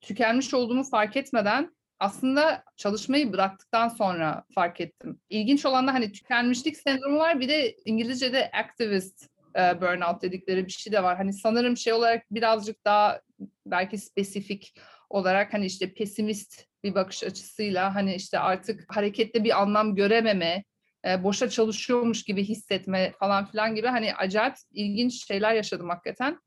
tükenmiş 0.00 0.54
olduğumu 0.54 0.84
fark 0.84 1.16
etmeden 1.16 1.74
aslında 1.98 2.64
çalışmayı 2.76 3.32
bıraktıktan 3.32 3.88
sonra 3.88 4.44
fark 4.54 4.80
ettim. 4.80 5.20
İlginç 5.30 5.66
olan 5.66 5.86
da 5.86 5.94
hani 5.94 6.12
tükenmişlik 6.12 6.76
sendromu 6.76 7.18
var. 7.18 7.40
Bir 7.40 7.48
de 7.48 7.76
İngilizce'de 7.84 8.50
activist 8.50 9.28
e, 9.56 9.80
burnout 9.80 10.22
dedikleri 10.22 10.66
bir 10.66 10.72
şey 10.72 10.92
de 10.92 11.02
var. 11.02 11.16
Hani 11.16 11.32
sanırım 11.32 11.76
şey 11.76 11.92
olarak 11.92 12.24
birazcık 12.30 12.84
daha 12.84 13.20
belki 13.66 13.98
spesifik 13.98 14.74
olarak 15.10 15.52
hani 15.52 15.66
işte 15.66 15.94
pesimist 15.94 16.66
bir 16.84 16.94
bakış 16.94 17.24
açısıyla 17.24 17.94
hani 17.94 18.14
işte 18.14 18.38
artık 18.38 18.96
harekette 18.96 19.44
bir 19.44 19.62
anlam 19.62 19.94
görememe, 19.94 20.64
e, 21.06 21.24
boşa 21.24 21.48
çalışıyormuş 21.48 22.22
gibi 22.22 22.44
hissetme 22.44 23.12
falan 23.18 23.46
filan 23.46 23.74
gibi 23.74 23.86
hani 23.86 24.14
acayip 24.14 24.54
ilginç 24.72 25.26
şeyler 25.26 25.54
yaşadım 25.54 25.88
hakikaten. 25.88 26.38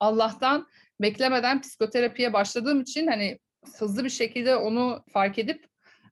Allah'tan 0.00 0.68
beklemeden 1.00 1.60
psikoterapiye 1.60 2.32
başladığım 2.32 2.80
için 2.80 3.06
hani 3.06 3.38
hızlı 3.78 4.04
bir 4.04 4.10
şekilde 4.10 4.56
onu 4.56 5.04
fark 5.12 5.38
edip 5.38 5.66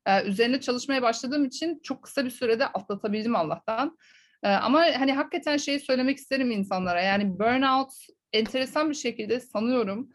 e, 0.06 0.22
üzerine 0.22 0.60
çalışmaya 0.60 1.02
başladığım 1.02 1.44
için 1.44 1.80
çok 1.82 2.02
kısa 2.02 2.24
bir 2.24 2.30
sürede 2.30 2.66
atlatabildim 2.66 3.36
Allah'tan. 3.36 3.98
E, 4.42 4.48
ama 4.48 4.80
hani 4.80 5.12
hakikaten 5.12 5.56
şeyi 5.56 5.80
söylemek 5.80 6.18
isterim 6.18 6.50
insanlara. 6.50 7.02
Yani 7.02 7.38
burnout 7.38 7.92
enteresan 8.32 8.90
bir 8.90 8.94
şekilde 8.94 9.40
sanıyorum 9.40 10.10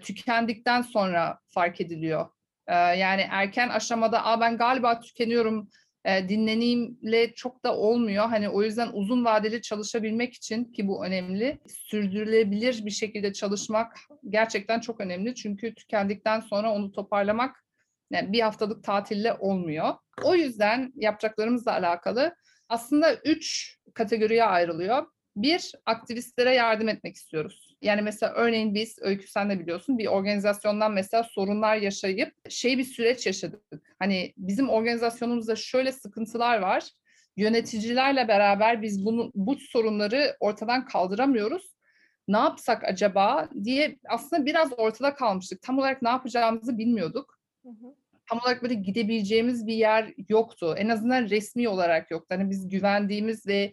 tükendikten 0.00 0.82
sonra 0.82 1.38
fark 1.48 1.80
ediliyor. 1.80 2.28
Yani 2.68 3.26
erken 3.30 3.68
aşamada 3.68 4.24
Aa, 4.24 4.40
ben 4.40 4.56
galiba 4.56 5.00
tükeniyorum 5.00 5.68
e, 6.04 6.28
dinleneyimle 6.28 7.34
çok 7.34 7.64
da 7.64 7.76
olmuyor. 7.76 8.28
Hani 8.28 8.48
o 8.48 8.62
yüzden 8.62 8.90
uzun 8.92 9.24
vadeli 9.24 9.62
çalışabilmek 9.62 10.34
için 10.34 10.64
ki 10.64 10.88
bu 10.88 11.04
önemli. 11.04 11.58
Sürdürülebilir 11.68 12.86
bir 12.86 12.90
şekilde 12.90 13.32
çalışmak 13.32 13.96
gerçekten 14.28 14.80
çok 14.80 15.00
önemli. 15.00 15.34
Çünkü 15.34 15.74
tükendikten 15.74 16.40
sonra 16.40 16.72
onu 16.72 16.92
toparlamak 16.92 17.64
yani 18.10 18.32
bir 18.32 18.40
haftalık 18.40 18.84
tatille 18.84 19.34
olmuyor. 19.34 19.94
O 20.22 20.34
yüzden 20.34 20.92
yapacaklarımızla 20.96 21.72
alakalı 21.72 22.34
aslında 22.68 23.14
üç 23.14 23.76
kategoriye 23.94 24.44
ayrılıyor. 24.44 25.06
Bir, 25.36 25.72
aktivistlere 25.86 26.54
yardım 26.54 26.88
etmek 26.88 27.16
istiyoruz. 27.16 27.71
Yani 27.82 28.02
mesela 28.02 28.32
örneğin 28.32 28.74
biz, 28.74 28.98
Öykü 29.00 29.28
sen 29.28 29.50
de 29.50 29.60
biliyorsun, 29.60 29.98
bir 29.98 30.06
organizasyondan 30.06 30.92
mesela 30.92 31.22
sorunlar 31.24 31.76
yaşayıp 31.76 32.34
şey 32.48 32.78
bir 32.78 32.84
süreç 32.84 33.26
yaşadık. 33.26 33.62
Hani 33.98 34.32
bizim 34.36 34.68
organizasyonumuzda 34.68 35.56
şöyle 35.56 35.92
sıkıntılar 35.92 36.58
var. 36.58 36.90
Yöneticilerle 37.36 38.28
beraber 38.28 38.82
biz 38.82 39.04
bunu, 39.04 39.32
bu 39.34 39.56
sorunları 39.56 40.36
ortadan 40.40 40.84
kaldıramıyoruz. 40.84 41.72
Ne 42.28 42.38
yapsak 42.38 42.84
acaba 42.84 43.48
diye 43.64 43.98
aslında 44.08 44.46
biraz 44.46 44.72
ortada 44.76 45.14
kalmıştık. 45.14 45.62
Tam 45.62 45.78
olarak 45.78 46.02
ne 46.02 46.08
yapacağımızı 46.08 46.78
bilmiyorduk. 46.78 47.38
Hı 47.62 47.68
hı 47.68 47.94
tam 48.32 48.40
olarak 48.44 48.62
böyle 48.62 48.74
gidebileceğimiz 48.74 49.66
bir 49.66 49.74
yer 49.74 50.14
yoktu. 50.28 50.74
En 50.78 50.88
azından 50.88 51.30
resmi 51.30 51.68
olarak 51.68 52.10
yoktu. 52.10 52.26
Hani 52.28 52.50
biz 52.50 52.68
güvendiğimiz 52.68 53.46
ve 53.46 53.72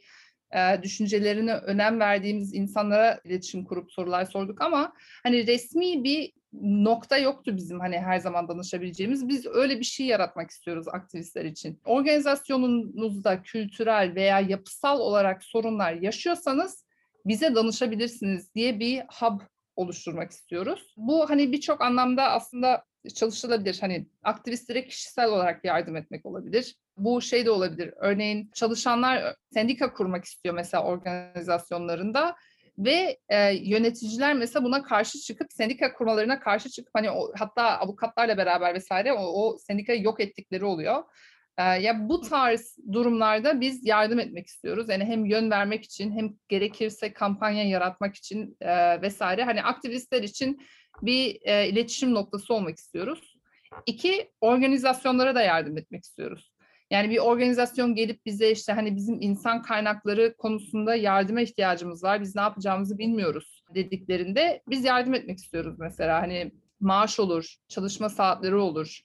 e, 0.56 0.84
düşüncelerine 0.84 1.54
önem 1.54 2.00
verdiğimiz 2.00 2.54
insanlara 2.54 3.20
iletişim 3.24 3.66
kurup 3.66 3.92
sorular 3.92 4.26
sorduk 4.26 4.62
ama 4.62 4.94
hani 5.24 5.48
resmi 5.48 6.04
bir 6.04 6.32
nokta 6.62 7.18
yoktu 7.18 7.58
bizim 7.58 7.80
hani 7.80 8.00
her 8.00 8.20
zaman 8.20 8.48
danışabileceğimiz. 8.48 9.28
Biz 9.28 9.46
öyle 9.46 9.80
bir 9.80 9.86
şey 9.86 10.06
yaratmak 10.06 10.50
istiyoruz 10.50 10.88
aktivistler 10.88 11.46
için. 11.46 11.82
Organizasyonunuzda 11.86 13.42
kültürel 13.42 14.16
veya 14.16 14.40
yapısal 14.40 15.00
olarak 15.00 15.44
sorunlar 15.44 15.94
yaşıyorsanız 15.94 16.86
bize 17.26 17.56
danışabilirsiniz 17.56 18.56
diye 18.56 18.80
bir 18.80 19.02
hub 19.20 19.42
oluşturmak 19.76 20.32
istiyoruz. 20.32 20.94
Bu 20.98 21.30
hani 21.30 21.52
birçok 21.52 21.82
anlamda 21.82 22.24
aslında 22.24 22.84
çalışılabilir. 23.16 23.78
Hani 23.82 24.08
aktivistlere 24.24 24.86
kişisel 24.88 25.30
olarak 25.30 25.66
yardım 25.66 25.96
etmek 25.96 26.26
olabilir. 26.26 26.76
Bu 26.98 27.22
şey 27.22 27.46
de 27.46 27.52
olabilir. 27.52 27.94
Örneğin 27.98 28.52
çalışanlar 28.54 29.36
sendika 29.54 29.94
kurmak 29.94 30.26
istiyor 30.26 30.56
mesela 30.56 30.84
organizasyonlarında 30.84 32.36
ve 32.80 33.18
e, 33.30 33.54
yöneticiler 33.54 34.34
mesela 34.34 34.64
buna 34.64 34.84
karşı 34.84 35.20
çıkıp 35.20 35.54
sendika 35.54 35.94
kurmalarına 35.94 36.40
karşı 36.40 36.70
çıkıp 36.70 36.92
hani 36.94 37.12
o, 37.12 37.32
hatta 37.38 37.64
avukatlarla 37.64 38.38
beraber 38.38 38.74
vesaire 38.74 39.14
o, 39.14 39.24
o 39.24 39.58
sendikayı 39.58 40.04
yok 40.04 40.20
ettikleri 40.20 40.66
oluyor. 40.66 41.04
E, 41.58 41.64
ya 41.64 42.10
bu 42.10 42.22
tarz 42.22 42.78
durumlarda 42.92 43.62
biz 43.62 43.86
yardım 43.86 44.20
etmek 44.20 44.48
istiyoruz. 44.48 44.90
Yani 44.90 45.06
hem 45.06 45.26
yön 45.26 45.52
vermek 45.52 45.84
için 45.84 46.12
hem 46.12 46.34
gerekirse 46.50 47.14
kampanya 47.14 47.64
yaratmak 47.64 48.16
için 48.16 48.58
e, 48.62 49.02
vesaire. 49.02 49.44
Hani 49.44 49.64
aktivistler 49.64 50.24
için 50.24 50.62
bir 51.02 51.40
e, 51.42 51.70
iletişim 51.70 52.14
noktası 52.14 52.54
olmak 52.54 52.78
istiyoruz. 52.78 53.38
İki, 53.86 54.32
organizasyonlara 54.42 55.36
da 55.36 55.42
yardım 55.42 55.78
etmek 55.78 56.04
istiyoruz. 56.04 56.54
Yani 56.92 57.10
bir 57.10 57.18
organizasyon 57.18 57.96
gelip 57.96 58.26
bize 58.26 58.52
işte 58.52 58.74
hani 58.74 58.96
bizim 58.96 59.22
insan 59.22 59.62
kaynakları 59.62 60.36
konusunda 60.38 60.96
yardıma 60.96 61.42
ihtiyacımız 61.42 62.04
var. 62.04 62.22
Biz 62.22 62.36
ne 62.36 62.42
yapacağımızı 62.42 62.98
bilmiyoruz 62.98 63.64
dediklerinde 63.76 64.62
biz 64.70 64.86
yardım 64.86 65.14
etmek 65.14 65.38
istiyoruz 65.38 65.80
mesela. 65.80 66.22
Hani 66.22 66.52
maaş 66.80 67.20
olur, 67.20 67.56
çalışma 67.68 68.10
saatleri 68.10 68.56
olur. 68.56 69.00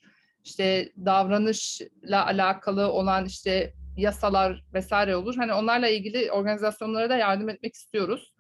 işte 0.45 0.93
davranışla 1.05 2.27
alakalı 2.27 2.93
olan 2.93 3.25
işte 3.25 3.73
yasalar 3.97 4.65
vesaire 4.75 5.17
olur. 5.17 5.35
Hani 5.37 5.53
onlarla 5.53 5.89
ilgili 5.89 6.33
organizasyonlara 6.33 7.11
da 7.11 7.17
yardım 7.17 7.49
etmek 7.49 7.75
istiyoruz 7.75 8.34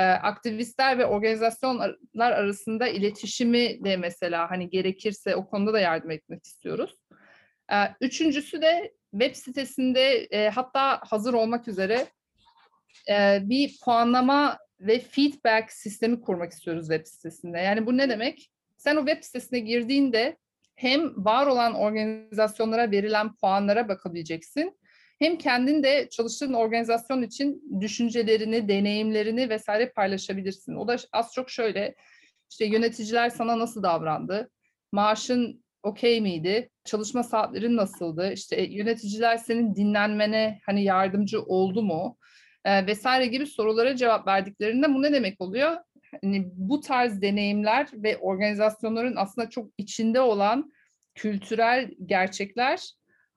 aktivistler 0.00 0.98
ve 0.98 1.06
organizasyonlar 1.06 2.32
arasında 2.32 2.88
iletişimi 2.88 3.84
de 3.84 3.96
mesela 3.96 4.50
hani 4.50 4.70
gerekirse 4.70 5.36
o 5.36 5.46
konuda 5.46 5.72
da 5.72 5.80
yardım 5.80 6.10
etmek 6.10 6.44
istiyoruz. 6.44 6.94
E, 7.72 7.76
üçüncüsü 8.00 8.62
de 8.62 8.92
web 9.10 9.34
sitesinde 9.34 10.24
e, 10.30 10.48
hatta 10.48 11.00
hazır 11.10 11.34
olmak 11.34 11.68
üzere 11.68 12.06
e, 13.10 13.38
bir 13.42 13.78
puanlama 13.84 14.58
ve 14.80 14.98
feedback 14.98 15.72
sistemi 15.72 16.20
kurmak 16.20 16.52
istiyoruz 16.52 16.88
web 16.88 17.06
sitesinde. 17.06 17.58
Yani 17.58 17.86
bu 17.86 17.96
ne 17.96 18.08
demek? 18.08 18.50
Sen 18.76 18.96
o 18.96 19.06
web 19.06 19.22
sitesine 19.22 19.58
girdiğinde 19.58 20.36
hem 20.74 21.24
var 21.24 21.46
olan 21.46 21.74
organizasyonlara 21.74 22.90
verilen 22.90 23.34
puanlara 23.34 23.88
bakabileceksin 23.88 24.78
hem 25.18 25.38
kendin 25.38 25.82
de 25.82 26.08
çalıştığın 26.10 26.52
organizasyon 26.52 27.22
için 27.22 27.80
düşüncelerini, 27.80 28.68
deneyimlerini 28.68 29.48
vesaire 29.48 29.90
paylaşabilirsin. 29.90 30.74
O 30.74 30.88
da 30.88 30.96
az 31.12 31.32
çok 31.34 31.50
şöyle, 31.50 31.94
işte 32.50 32.64
yöneticiler 32.64 33.30
sana 33.30 33.58
nasıl 33.58 33.82
davrandı, 33.82 34.50
maaşın 34.92 35.64
okey 35.82 36.20
miydi, 36.20 36.70
çalışma 36.84 37.22
saatlerin 37.22 37.76
nasıldı, 37.76 38.32
işte 38.32 38.62
yöneticiler 38.62 39.36
senin 39.36 39.74
dinlenmene 39.74 40.60
hani 40.66 40.84
yardımcı 40.84 41.42
oldu 41.42 41.82
mu 41.82 42.18
e, 42.64 42.86
vesaire 42.86 43.26
gibi 43.26 43.46
sorulara 43.46 43.96
cevap 43.96 44.26
verdiklerinde 44.26 44.94
bu 44.94 45.02
ne 45.02 45.12
demek 45.12 45.40
oluyor? 45.40 45.76
Hani 46.22 46.44
bu 46.52 46.80
tarz 46.80 47.22
deneyimler 47.22 47.88
ve 47.92 48.16
organizasyonların 48.16 49.16
aslında 49.16 49.50
çok 49.50 49.70
içinde 49.78 50.20
olan 50.20 50.72
kültürel 51.14 51.90
gerçekler 52.06 52.90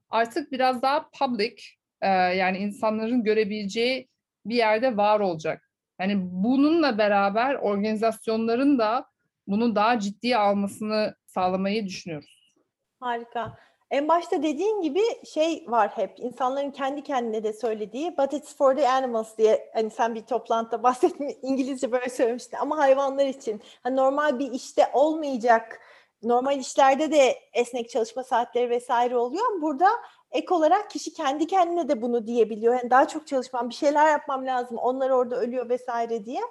artık 0.10 0.52
biraz 0.52 0.82
daha 0.82 1.10
public 1.20 1.56
e, 2.02 2.08
yani 2.10 2.58
insanların 2.58 3.24
görebileceği 3.24 4.08
bir 4.46 4.56
yerde 4.56 4.98
var 4.98 5.20
olacak. 5.20 5.70
Yani 6.02 6.18
bununla 6.22 6.98
beraber 6.98 7.56
organizasyonların 7.56 8.80
da 8.80 9.06
bunu 9.48 9.76
daha 9.76 10.00
ciddiye 10.00 10.38
almasını 10.38 11.16
sağlamayı 11.26 11.86
düşünüyoruz. 11.86 12.54
Harika. 13.00 13.58
En 13.92 14.08
başta 14.08 14.44
dediğin 14.44 14.82
gibi 14.82 15.00
şey 15.34 15.66
var 15.68 15.92
hep 15.96 16.20
insanların 16.20 16.72
kendi 16.72 17.04
kendine 17.04 17.44
de 17.44 17.54
söylediği 17.54 18.18
but 18.18 18.34
it's 18.34 18.56
for 18.56 18.76
the 18.76 18.90
animals 18.90 19.38
diye 19.38 19.70
hani 19.74 19.90
sen 19.90 20.16
bir 20.16 20.22
toplantıda 20.22 20.84
bahsetmiş 20.84 21.34
İngilizce 21.42 21.92
böyle 21.92 22.10
söylemiştin 22.10 22.58
ama 22.58 22.78
hayvanlar 22.78 23.26
için 23.26 23.62
hani 23.84 23.96
normal 23.96 24.40
bir 24.40 24.52
işte 24.52 24.88
olmayacak 24.94 25.80
normal 26.24 26.60
işlerde 26.60 27.12
de 27.12 27.40
esnek 27.54 27.90
çalışma 27.90 28.24
saatleri 28.24 28.70
vesaire 28.70 29.18
oluyor. 29.18 29.62
Burada 29.62 29.90
ek 30.32 30.54
olarak 30.54 30.90
kişi 30.90 31.14
kendi 31.14 31.48
kendine 31.48 31.90
de 31.90 32.02
bunu 32.02 32.28
diyebiliyor. 32.28 32.74
Yani 32.74 32.90
daha 32.90 33.08
çok 33.08 33.28
çalışmam, 33.28 33.70
bir 33.70 33.76
şeyler 33.76 34.12
yapmam 34.12 34.46
lazım. 34.46 34.78
Onlar 34.78 35.10
orada 35.10 35.36
ölüyor 35.36 35.70
vesaire 35.70 36.26
diye. 36.26 36.42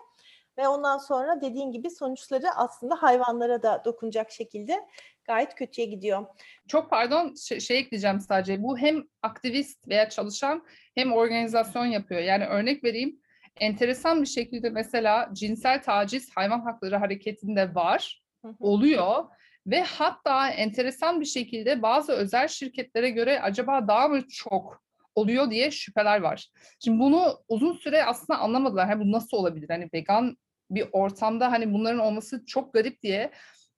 Ve 0.58 0.68
ondan 0.68 0.98
sonra 0.98 1.40
dediğin 1.40 1.72
gibi 1.72 1.90
sonuçları 1.90 2.50
aslında 2.56 3.02
hayvanlara 3.02 3.62
da 3.62 3.82
dokunacak 3.84 4.30
şekilde 4.30 4.86
gayet 5.24 5.54
kötüye 5.54 5.86
gidiyor. 5.86 6.26
Çok 6.68 6.90
pardon 6.90 7.34
şey, 7.34 7.60
şey 7.60 7.78
ekleyeceğim 7.78 8.20
sadece. 8.20 8.62
Bu 8.62 8.78
hem 8.78 9.04
aktivist 9.22 9.88
veya 9.88 10.08
çalışan 10.08 10.64
hem 10.94 11.12
organizasyon 11.12 11.86
yapıyor. 11.86 12.20
Yani 12.20 12.46
örnek 12.46 12.84
vereyim. 12.84 13.20
Enteresan 13.60 14.22
bir 14.22 14.26
şekilde 14.26 14.70
mesela 14.70 15.30
cinsel 15.32 15.82
taciz 15.82 16.30
hayvan 16.36 16.60
hakları 16.60 16.96
hareketinde 16.96 17.74
var, 17.74 18.22
oluyor 18.60 19.24
ve 19.66 19.82
hatta 19.82 20.50
enteresan 20.50 21.20
bir 21.20 21.26
şekilde 21.26 21.82
bazı 21.82 22.12
özel 22.12 22.48
şirketlere 22.48 23.10
göre 23.10 23.40
acaba 23.40 23.88
daha 23.88 24.08
mı 24.08 24.28
çok 24.28 24.82
oluyor 25.14 25.50
diye 25.50 25.70
şüpheler 25.70 26.20
var. 26.20 26.50
Şimdi 26.84 26.98
bunu 26.98 27.38
uzun 27.48 27.72
süre 27.72 28.04
aslında 28.04 28.38
anlamadılar. 28.38 28.86
Hani 28.86 29.04
bu 29.04 29.12
nasıl 29.12 29.36
olabilir? 29.36 29.68
Hani 29.68 29.88
vegan 29.94 30.36
bir 30.70 30.86
ortamda 30.92 31.52
hani 31.52 31.72
bunların 31.72 32.00
olması 32.00 32.44
çok 32.46 32.74
garip 32.74 33.02
diye. 33.02 33.30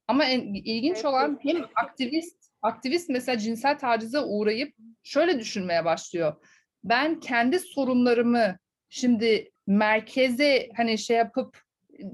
Ama 0.08 0.24
en 0.24 0.40
ilginç 0.54 1.04
olan 1.04 1.38
hem 1.42 1.64
aktivist 1.74 2.38
aktivist 2.62 3.08
mesela 3.08 3.38
cinsel 3.38 3.78
tacize 3.78 4.20
uğrayıp 4.20 4.74
şöyle 5.02 5.40
düşünmeye 5.40 5.84
başlıyor. 5.84 6.34
Ben 6.84 7.20
kendi 7.20 7.58
sorunlarımı 7.58 8.58
şimdi 8.88 9.50
merkeze 9.66 10.68
hani 10.76 10.98
şey 10.98 11.16
yapıp 11.16 11.62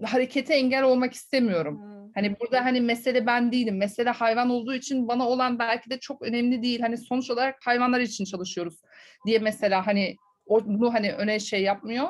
harekete 0.05 0.55
engel 0.55 0.83
olmak 0.83 1.13
istemiyorum. 1.13 1.83
Hmm. 1.83 2.04
Hani 2.15 2.41
burada 2.41 2.65
hani 2.65 2.81
mesele 2.81 3.27
ben 3.27 3.53
değilim. 3.53 3.77
Mesele 3.77 4.11
hayvan 4.11 4.51
olduğu 4.51 4.75
için 4.75 5.09
bana 5.09 5.29
olan 5.29 5.59
belki 5.59 5.91
de 5.91 6.01
çok 6.01 6.23
önemli 6.23 6.63
değil. 6.63 6.81
Hani 6.81 6.99
sonuç 6.99 7.31
olarak 7.31 7.57
hayvanlar 7.65 8.01
için 8.01 8.25
çalışıyoruz 8.25 8.81
diye 9.27 9.39
mesela 9.39 9.87
hani 9.87 10.17
bunu 10.49 10.95
hani 10.95 11.13
öne 11.13 11.41
şey 11.41 11.63
yapmıyor. 11.63 12.09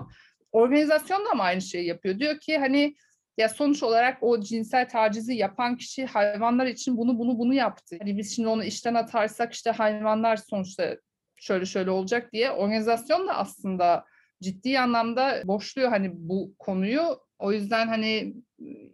Organizasyon 0.52 1.24
da 1.24 1.30
ama 1.32 1.44
aynı 1.44 1.62
şeyi 1.62 1.86
yapıyor. 1.86 2.18
Diyor 2.18 2.40
ki 2.40 2.58
hani 2.58 2.94
ya 3.38 3.48
sonuç 3.48 3.82
olarak 3.82 4.22
o 4.22 4.40
cinsel 4.40 4.88
tacizi 4.88 5.34
yapan 5.34 5.76
kişi 5.76 6.06
hayvanlar 6.06 6.66
için 6.66 6.96
bunu 6.96 7.18
bunu 7.18 7.38
bunu 7.38 7.54
yaptı. 7.54 7.96
Hani 8.00 8.18
biz 8.18 8.36
şimdi 8.36 8.48
onu 8.48 8.64
işten 8.64 8.94
atarsak 8.94 9.52
işte 9.52 9.70
hayvanlar 9.70 10.36
sonuçta 10.36 10.96
şöyle 11.36 11.66
şöyle 11.66 11.90
olacak 11.90 12.32
diye 12.32 12.50
organizasyon 12.50 13.28
da 13.28 13.36
aslında 13.36 14.04
ciddi 14.42 14.78
anlamda 14.78 15.42
boşluyor 15.44 15.88
hani 15.88 16.10
bu 16.14 16.54
konuyu. 16.58 17.18
O 17.38 17.52
yüzden 17.52 17.88
hani 17.88 18.34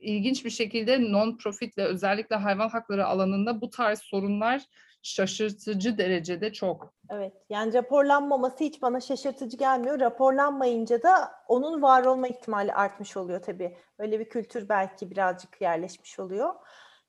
ilginç 0.01 0.45
bir 0.45 0.51
şekilde 0.51 0.97
non-profit 0.97 1.79
ve 1.79 1.85
özellikle 1.85 2.37
hayvan 2.37 2.69
hakları 2.69 3.07
alanında 3.07 3.61
bu 3.61 3.71
tarz 3.71 3.99
sorunlar 3.99 4.63
şaşırtıcı 5.03 5.99
derecede 5.99 6.53
çok. 6.53 6.95
Evet, 7.11 7.33
yani 7.49 7.75
raporlanmaması 7.75 8.65
hiç 8.65 8.83
bana 8.83 9.01
şaşırtıcı 9.01 9.57
gelmiyor. 9.57 10.01
Raporlanmayınca 10.01 11.03
da 11.03 11.33
onun 11.49 11.83
var 11.83 12.05
olma 12.05 12.29
ihtimali 12.29 12.73
artmış 12.73 13.17
oluyor 13.17 13.43
tabii. 13.43 13.77
Öyle 13.99 14.21
bir 14.21 14.29
kültür 14.29 14.69
belki 14.69 15.11
birazcık 15.11 15.61
yerleşmiş 15.61 16.19
oluyor. 16.19 16.55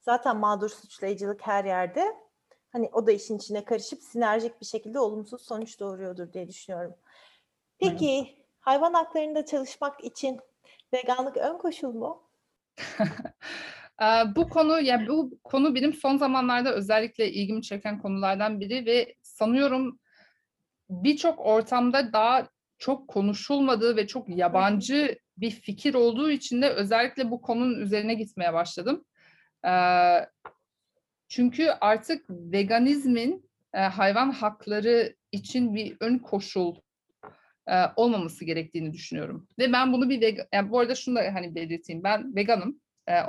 Zaten 0.02 0.38
mağdur 0.38 0.70
suçlayıcılık 0.70 1.48
her 1.48 1.66
yerde. 1.66 2.16
Hani 2.70 2.90
o 2.94 3.08
da 3.08 3.12
işin 3.12 3.38
içine 3.38 3.66
karışıp 3.66 4.04
sinerjik 4.04 4.62
bir 4.62 4.66
şekilde 4.66 5.00
olumsuz 5.00 5.42
sonuç 5.42 5.80
doğuruyordur 5.80 6.34
diye 6.34 6.48
düşünüyorum. 6.48 6.96
Peki 7.80 8.38
hayvan 8.60 8.94
haklarında 8.94 9.46
çalışmak 9.46 10.04
için 10.04 10.40
veganlık 10.94 11.38
ön 11.38 11.58
koşul 11.58 11.94
mu? 11.94 12.31
Bu 14.36 14.50
konu 14.50 14.82
ya 14.82 15.08
bu 15.08 15.40
konu 15.44 15.76
benim 15.76 15.94
son 15.94 16.18
zamanlarda 16.18 16.74
özellikle 16.74 17.32
ilgimi 17.32 17.62
çeken 17.62 18.00
konulardan 18.00 18.60
biri 18.60 18.86
ve 18.86 19.16
sanıyorum 19.22 20.00
birçok 20.90 21.40
ortamda 21.40 22.14
daha 22.14 22.48
çok 22.78 23.08
konuşulmadığı 23.08 23.96
ve 23.96 24.08
çok 24.08 24.30
yabancı 24.30 25.20
bir 25.38 25.52
fikir 25.52 25.94
olduğu 25.94 26.32
için 26.32 26.62
de 26.62 26.70
özellikle 26.70 27.32
bu 27.32 27.42
konunun 27.42 27.80
üzerine 27.80 28.14
gitmeye 28.14 28.54
başladım. 28.54 29.06
Çünkü 31.30 31.70
artık 31.82 32.26
veganizmin 32.30 33.50
hayvan 33.74 34.32
hakları 34.32 35.16
için 35.32 35.76
bir 35.76 35.98
ön 36.00 36.18
koşul 36.18 36.76
e, 37.68 37.76
olmaması 37.96 38.46
gerektiğini 38.46 38.94
düşünüyorum. 38.94 39.48
Ve 39.60 39.74
ben 39.74 39.94
bunu 39.94 40.10
bir 40.10 40.22
vegan, 40.22 40.46
yani 40.54 40.72
bu 40.72 40.80
arada 40.80 40.96
şunu 40.96 41.16
da 41.16 41.34
hani 41.34 41.56
belirteyim. 41.56 42.04
Ben 42.04 42.36
veganım. 42.36 42.82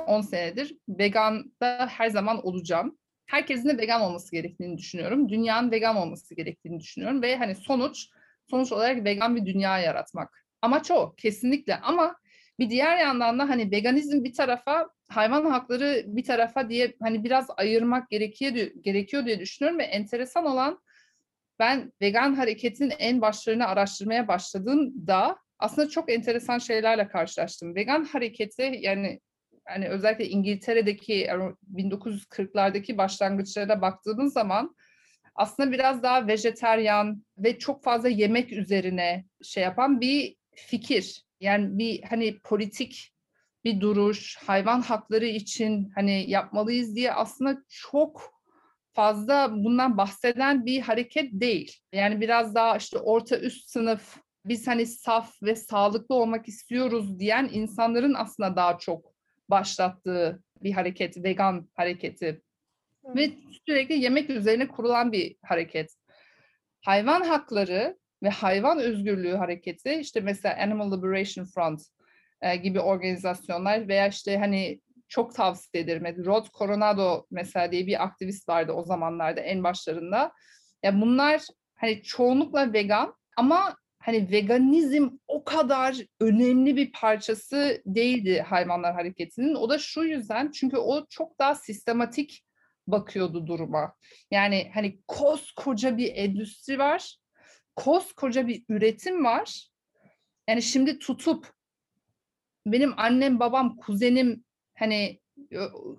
10 0.07 0.21
senedir. 0.21 0.77
Vegan 0.89 1.51
da 1.61 1.87
her 1.91 2.09
zaman 2.09 2.47
olacağım. 2.47 2.97
Herkesin 3.25 3.69
de 3.69 3.77
vegan 3.77 4.01
olması 4.01 4.31
gerektiğini 4.31 4.77
düşünüyorum. 4.77 5.29
Dünyanın 5.29 5.71
vegan 5.71 5.95
olması 5.95 6.35
gerektiğini 6.35 6.79
düşünüyorum. 6.79 7.21
Ve 7.21 7.35
hani 7.35 7.55
sonuç, 7.55 8.07
sonuç 8.49 8.71
olarak 8.71 9.05
vegan 9.05 9.35
bir 9.35 9.45
dünya 9.45 9.79
yaratmak. 9.79 10.45
Amaç 10.61 10.91
o 10.91 11.13
kesinlikle 11.17 11.75
ama 11.75 12.15
bir 12.59 12.69
diğer 12.69 12.97
yandan 12.97 13.39
da 13.39 13.49
hani 13.49 13.71
veganizm 13.71 14.23
bir 14.23 14.33
tarafa, 14.33 14.89
hayvan 15.07 15.45
hakları 15.45 16.03
bir 16.07 16.23
tarafa 16.23 16.69
diye 16.69 16.93
hani 17.01 17.23
biraz 17.23 17.47
ayırmak 17.57 18.09
gerekiyor, 18.09 18.51
gerekiyor 18.81 19.25
diye 19.25 19.39
düşünüyorum 19.39 19.79
ve 19.79 19.83
enteresan 19.83 20.45
olan 20.45 20.79
ben 21.59 21.91
vegan 22.01 22.33
hareketinin 22.33 22.93
en 22.99 23.21
başlarını 23.21 23.67
araştırmaya 23.67 24.27
başladığımda 24.27 25.37
aslında 25.59 25.89
çok 25.89 26.11
enteresan 26.11 26.57
şeylerle 26.57 27.07
karşılaştım. 27.07 27.75
Vegan 27.75 28.03
hareketi 28.03 28.77
yani 28.81 29.19
hani 29.65 29.89
özellikle 29.89 30.27
İngiltere'deki 30.29 31.27
1940'lardaki 31.75 32.97
başlangıçlara 32.97 33.81
baktığınız 33.81 34.33
zaman 34.33 34.75
aslında 35.35 35.71
biraz 35.71 36.03
daha 36.03 36.27
vejeteryan 36.27 37.25
ve 37.37 37.59
çok 37.59 37.83
fazla 37.83 38.09
yemek 38.09 38.51
üzerine 38.51 39.25
şey 39.43 39.63
yapan 39.63 40.01
bir 40.01 40.35
fikir. 40.55 41.23
Yani 41.39 41.77
bir 41.77 42.03
hani 42.03 42.39
politik 42.39 43.13
bir 43.63 43.81
duruş, 43.81 44.37
hayvan 44.45 44.81
hakları 44.81 45.25
için 45.25 45.91
hani 45.95 46.29
yapmalıyız 46.29 46.95
diye 46.95 47.13
aslında 47.13 47.63
çok 47.67 48.32
fazla 48.93 49.51
bundan 49.51 49.97
bahseden 49.97 50.65
bir 50.65 50.81
hareket 50.81 51.31
değil. 51.31 51.77
Yani 51.93 52.21
biraz 52.21 52.55
daha 52.55 52.77
işte 52.77 52.97
orta 52.97 53.39
üst 53.39 53.69
sınıf, 53.69 54.17
biz 54.45 54.67
hani 54.67 54.85
saf 54.85 55.43
ve 55.43 55.55
sağlıklı 55.55 56.15
olmak 56.15 56.47
istiyoruz 56.47 57.19
diyen 57.19 57.49
insanların 57.53 58.13
aslında 58.13 58.55
daha 58.55 58.77
çok 58.77 59.13
başlattığı 59.49 60.43
bir 60.63 60.71
hareket, 60.71 61.23
vegan 61.23 61.69
hareketi. 61.73 62.41
Hı. 63.05 63.15
Ve 63.15 63.31
sürekli 63.67 63.99
yemek 63.99 64.29
üzerine 64.29 64.67
kurulan 64.67 65.11
bir 65.11 65.35
hareket. 65.41 65.93
Hayvan 66.85 67.21
hakları 67.21 67.97
ve 68.23 68.29
hayvan 68.29 68.79
özgürlüğü 68.79 69.35
hareketi, 69.35 69.93
işte 69.93 70.19
mesela 70.19 70.57
Animal 70.61 70.97
Liberation 70.97 71.45
Front 71.45 71.81
e, 72.41 72.55
gibi 72.55 72.79
organizasyonlar 72.79 73.87
veya 73.87 74.07
işte 74.07 74.37
hani 74.37 74.79
çok 75.13 75.35
tavsiye 75.35 75.83
ederim. 75.83 76.25
Rod 76.25 76.45
Coronado 76.57 77.25
mesela 77.31 77.71
diye 77.71 77.87
bir 77.87 78.03
aktivist 78.03 78.49
vardı 78.49 78.71
o 78.71 78.83
zamanlarda 78.83 79.41
en 79.41 79.63
başlarında. 79.63 80.31
Ya 80.83 81.01
bunlar 81.01 81.41
hani 81.75 82.03
çoğunlukla 82.03 82.73
vegan 82.73 83.13
ama 83.37 83.75
hani 83.99 84.31
veganizm 84.31 85.09
o 85.27 85.43
kadar 85.43 85.97
önemli 86.19 86.75
bir 86.75 86.91
parçası 86.91 87.81
değildi 87.85 88.41
hayvanlar 88.41 88.93
hareketinin. 88.93 89.55
O 89.55 89.69
da 89.69 89.77
şu 89.77 90.03
yüzden 90.03 90.51
çünkü 90.51 90.77
o 90.77 91.05
çok 91.09 91.39
daha 91.39 91.55
sistematik 91.55 92.43
bakıyordu 92.87 93.47
duruma. 93.47 93.93
Yani 94.31 94.71
hani 94.73 94.99
koskoca 95.07 95.97
bir 95.97 96.15
endüstri 96.15 96.79
var, 96.79 97.17
koskoca 97.75 98.47
bir 98.47 98.63
üretim 98.69 99.25
var. 99.25 99.69
Yani 100.49 100.61
şimdi 100.61 100.99
tutup 100.99 101.53
benim 102.65 102.93
annem, 102.97 103.39
babam, 103.39 103.75
kuzenim 103.75 104.43
hani 104.75 105.19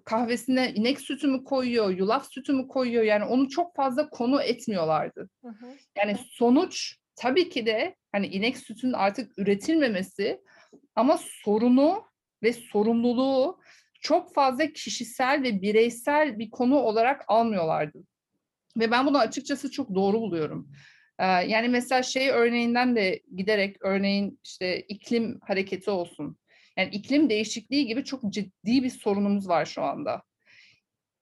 kahvesine 0.04 0.72
inek 0.74 1.00
sütü 1.00 1.26
mü 1.26 1.44
koyuyor, 1.44 1.90
yulaf 1.90 2.32
sütü 2.32 2.52
mü 2.52 2.68
koyuyor 2.68 3.04
yani 3.04 3.24
onu 3.24 3.48
çok 3.48 3.76
fazla 3.76 4.10
konu 4.10 4.42
etmiyorlardı. 4.42 5.28
Hı 5.44 5.48
hı. 5.48 5.66
Yani 5.98 6.16
sonuç 6.30 6.96
tabii 7.16 7.48
ki 7.48 7.66
de 7.66 7.96
hani 8.12 8.26
inek 8.26 8.56
sütünün 8.56 8.92
artık 8.92 9.38
üretilmemesi 9.38 10.40
ama 10.96 11.18
sorunu 11.20 12.04
ve 12.42 12.52
sorumluluğu 12.52 13.60
çok 14.00 14.34
fazla 14.34 14.66
kişisel 14.66 15.42
ve 15.42 15.62
bireysel 15.62 16.38
bir 16.38 16.50
konu 16.50 16.76
olarak 16.76 17.24
almıyorlardı. 17.28 17.98
Ve 18.76 18.90
ben 18.90 19.06
bunu 19.06 19.18
açıkçası 19.18 19.70
çok 19.70 19.94
doğru 19.94 20.20
buluyorum. 20.20 20.68
Ee, 21.18 21.24
yani 21.26 21.68
mesela 21.68 22.02
şey 22.02 22.30
örneğinden 22.30 22.96
de 22.96 23.22
giderek 23.37 23.76
örneğin 23.80 24.40
işte 24.44 24.80
iklim 24.80 25.40
hareketi 25.42 25.90
olsun. 25.90 26.37
Yani 26.76 26.90
iklim 26.94 27.30
değişikliği 27.30 27.87
gibi 27.87 28.04
çok 28.04 28.32
ciddi 28.32 28.82
bir 28.82 28.90
sorunumuz 28.90 29.48
var 29.48 29.64
şu 29.64 29.82
anda. 29.82 30.22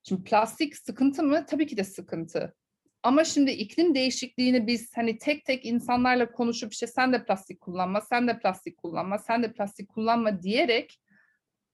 Şimdi 0.02 0.24
plastik 0.24 0.76
sıkıntı 0.76 1.22
mı? 1.22 1.46
Tabii 1.46 1.66
ki 1.66 1.76
de 1.76 1.84
sıkıntı. 1.84 2.54
Ama 3.02 3.24
şimdi 3.24 3.50
iklim 3.50 3.94
değişikliğini 3.94 4.66
biz 4.66 4.96
hani 4.96 5.18
tek 5.18 5.44
tek 5.44 5.66
insanlarla 5.66 6.32
konuşup 6.32 6.72
işte 6.72 6.86
sen 6.86 7.12
de 7.12 7.24
plastik 7.24 7.60
kullanma, 7.60 8.00
sen 8.00 8.28
de 8.28 8.38
plastik 8.38 8.76
kullanma, 8.76 9.18
sen 9.18 9.42
de 9.42 9.52
plastik 9.52 9.88
kullanma 9.88 10.42
diyerek 10.42 11.00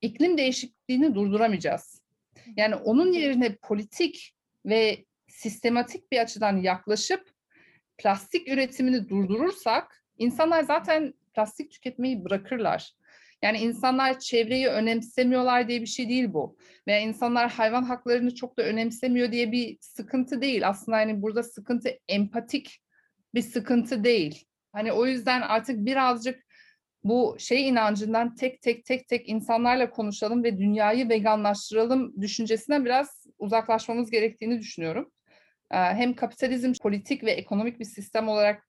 iklim 0.00 0.38
değişikliğini 0.38 1.14
durduramayacağız. 1.14 2.02
Yani 2.56 2.74
onun 2.74 3.12
yerine 3.12 3.56
politik 3.56 4.34
ve 4.66 5.04
sistematik 5.28 6.12
bir 6.12 6.18
açıdan 6.18 6.56
yaklaşıp 6.56 7.30
plastik 7.98 8.48
üretimini 8.48 9.08
durdurursak 9.08 10.04
insanlar 10.18 10.62
zaten 10.62 11.14
plastik 11.34 11.70
tüketmeyi 11.70 12.24
bırakırlar. 12.24 12.92
Yani 13.42 13.58
insanlar 13.58 14.18
çevreyi 14.18 14.68
önemsemiyorlar 14.68 15.68
diye 15.68 15.80
bir 15.80 15.86
şey 15.86 16.08
değil 16.08 16.32
bu. 16.32 16.56
Veya 16.86 16.98
insanlar 16.98 17.50
hayvan 17.50 17.82
haklarını 17.82 18.34
çok 18.34 18.58
da 18.58 18.62
önemsemiyor 18.62 19.32
diye 19.32 19.52
bir 19.52 19.78
sıkıntı 19.80 20.40
değil. 20.40 20.68
Aslında 20.68 20.96
hani 20.96 21.22
burada 21.22 21.42
sıkıntı 21.42 21.90
empatik 22.08 22.80
bir 23.34 23.42
sıkıntı 23.42 24.04
değil. 24.04 24.44
Hani 24.72 24.92
o 24.92 25.06
yüzden 25.06 25.40
artık 25.40 25.86
birazcık 25.86 26.48
bu 27.04 27.36
şey 27.38 27.68
inancından 27.68 28.34
tek 28.34 28.62
tek 28.62 28.84
tek 28.84 29.08
tek 29.08 29.28
insanlarla 29.28 29.90
konuşalım 29.90 30.44
ve 30.44 30.58
dünyayı 30.58 31.08
veganlaştıralım 31.08 32.22
düşüncesinden 32.22 32.84
biraz 32.84 33.26
uzaklaşmamız 33.38 34.10
gerektiğini 34.10 34.58
düşünüyorum. 34.58 35.12
Hem 35.70 36.14
kapitalizm 36.14 36.72
politik 36.82 37.24
ve 37.24 37.30
ekonomik 37.30 37.80
bir 37.80 37.84
sistem 37.84 38.28
olarak 38.28 38.68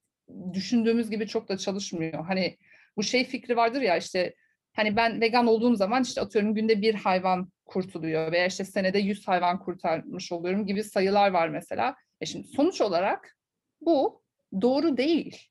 düşündüğümüz 0.54 1.10
gibi 1.10 1.28
çok 1.28 1.50
da 1.50 1.58
çalışmıyor. 1.58 2.26
Hani 2.26 2.58
bu 2.98 3.04
şey 3.04 3.26
fikri 3.26 3.58
vardır 3.58 3.82
ya 3.82 3.98
işte 3.98 4.34
Hani 4.74 4.96
ben 4.96 5.22
vegan 5.22 5.48
olduğum 5.48 5.76
zaman 5.76 6.04
işte 6.04 6.22
atıyorum 6.22 6.56
günde 6.56 6.82
bir 6.82 6.96
hayvan 6.96 7.52
kurtuluyor 7.66 8.32
veya 8.32 8.46
işte 8.46 8.66
senede 8.66 9.00
100 9.00 9.28
hayvan 9.28 9.60
kurtarmış 9.60 10.32
oluyorum 10.32 10.66
gibi 10.66 10.84
sayılar 10.84 11.32
var 11.32 11.50
mesela. 11.50 11.96
E 12.22 12.26
şimdi 12.26 12.48
sonuç 12.48 12.82
olarak 12.82 13.38
bu 13.82 14.22
doğru 14.62 14.98
değil. 14.98 15.50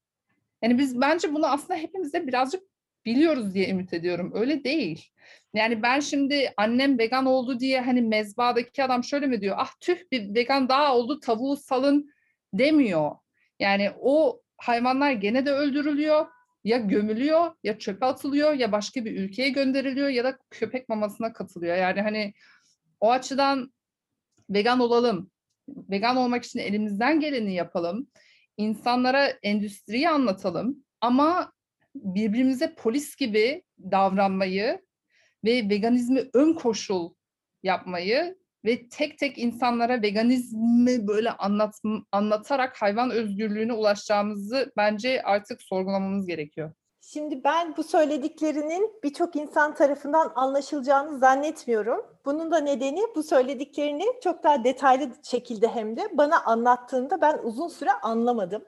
Yani 0.63 0.79
biz 0.79 1.01
bence 1.01 1.35
bunu 1.35 1.47
aslında 1.47 1.79
hepimiz 1.79 2.13
de 2.13 2.27
birazcık 2.27 2.63
biliyoruz 3.05 3.55
diye 3.55 3.71
ümit 3.71 3.95
ediyorum. 3.95 4.33
Öyle 4.35 4.65
değil. 4.65 5.07
Yani 5.55 5.83
ben 5.83 6.01
şimdi 6.01 6.53
annem 6.57 6.99
vegan 6.99 7.27
oldu 7.27 7.61
diye 7.61 7.81
hani 7.81 8.03
mezbadaki 8.03 8.85
adam 8.85 9.05
şöyle 9.05 9.27
mi 9.27 9.41
diyor? 9.41 9.57
Ah 9.59 9.71
tüh 9.81 9.99
bir 10.13 10.35
vegan 10.35 10.69
daha 10.69 10.97
oldu 10.97 11.21
tavuğu 11.21 11.57
salın 11.57 12.11
demiyor. 12.55 13.17
Yani 13.59 13.91
o 14.01 14.41
hayvanlar 14.57 15.13
gene 15.13 15.47
de 15.47 15.53
öldürülüyor. 15.53 16.27
Ya 16.65 16.79
gömülüyor 16.79 17.55
ya 17.65 17.79
çöpe 17.79 18.07
atılıyor 18.07 18.53
ya 18.53 18.73
başka 18.73 19.05
bir 19.05 19.21
ülkeye 19.21 19.49
gönderiliyor 19.49 20.09
ya 20.09 20.25
da 20.25 20.39
köpek 20.51 20.89
mamasına 20.89 21.33
katılıyor. 21.33 21.77
Yani 21.77 22.03
hani 22.03 22.35
o 23.01 23.11
açıdan 23.11 23.73
vegan 24.51 24.81
olalım. 24.81 25.31
Vegan 25.69 26.17
olmak 26.17 26.45
için 26.45 26.59
elimizden 26.59 27.21
geleni 27.21 27.55
yapalım. 27.55 28.09
İnsanlara 28.57 29.27
endüstriyi 29.43 30.09
anlatalım. 30.09 30.85
Ama 31.01 31.53
birbirimize 31.95 32.75
polis 32.75 33.17
gibi 33.17 33.63
davranmayı 33.91 34.81
ve 35.45 35.69
veganizmi 35.71 36.25
ön 36.35 36.53
koşul 36.53 37.15
yapmayı 37.63 38.39
ve 38.69 38.89
tek 38.89 39.19
tek 39.19 39.39
insanlara 39.39 40.03
veganizmi 40.03 41.09
böyle 41.09 41.31
anlat, 41.31 41.75
anlatarak 42.13 42.83
hayvan 42.83 43.11
özgürlüğüne 43.11 43.73
ulaşacağımızı 43.73 44.73
bence 44.77 45.23
artık 45.23 45.63
sorgulamamız 45.63 46.27
gerekiyor. 46.27 46.73
Şimdi 47.01 47.45
ben 47.45 47.77
bu 47.77 47.85
söylediklerinin 47.85 48.93
birçok 49.05 49.37
insan 49.37 49.75
tarafından 49.75 50.33
anlaşılacağını 50.35 51.19
zannetmiyorum. 51.19 52.07
Bunun 52.25 52.51
da 52.51 52.59
nedeni 52.59 53.01
bu 53.17 53.23
söylediklerini 53.23 54.05
çok 54.25 54.43
daha 54.43 54.65
detaylı 54.65 55.11
şekilde 55.23 55.69
hem 55.69 55.97
de 55.97 56.09
bana 56.13 56.45
anlattığında 56.45 57.21
ben 57.21 57.39
uzun 57.43 57.69
süre 57.69 57.91
anlamadım. 58.03 58.65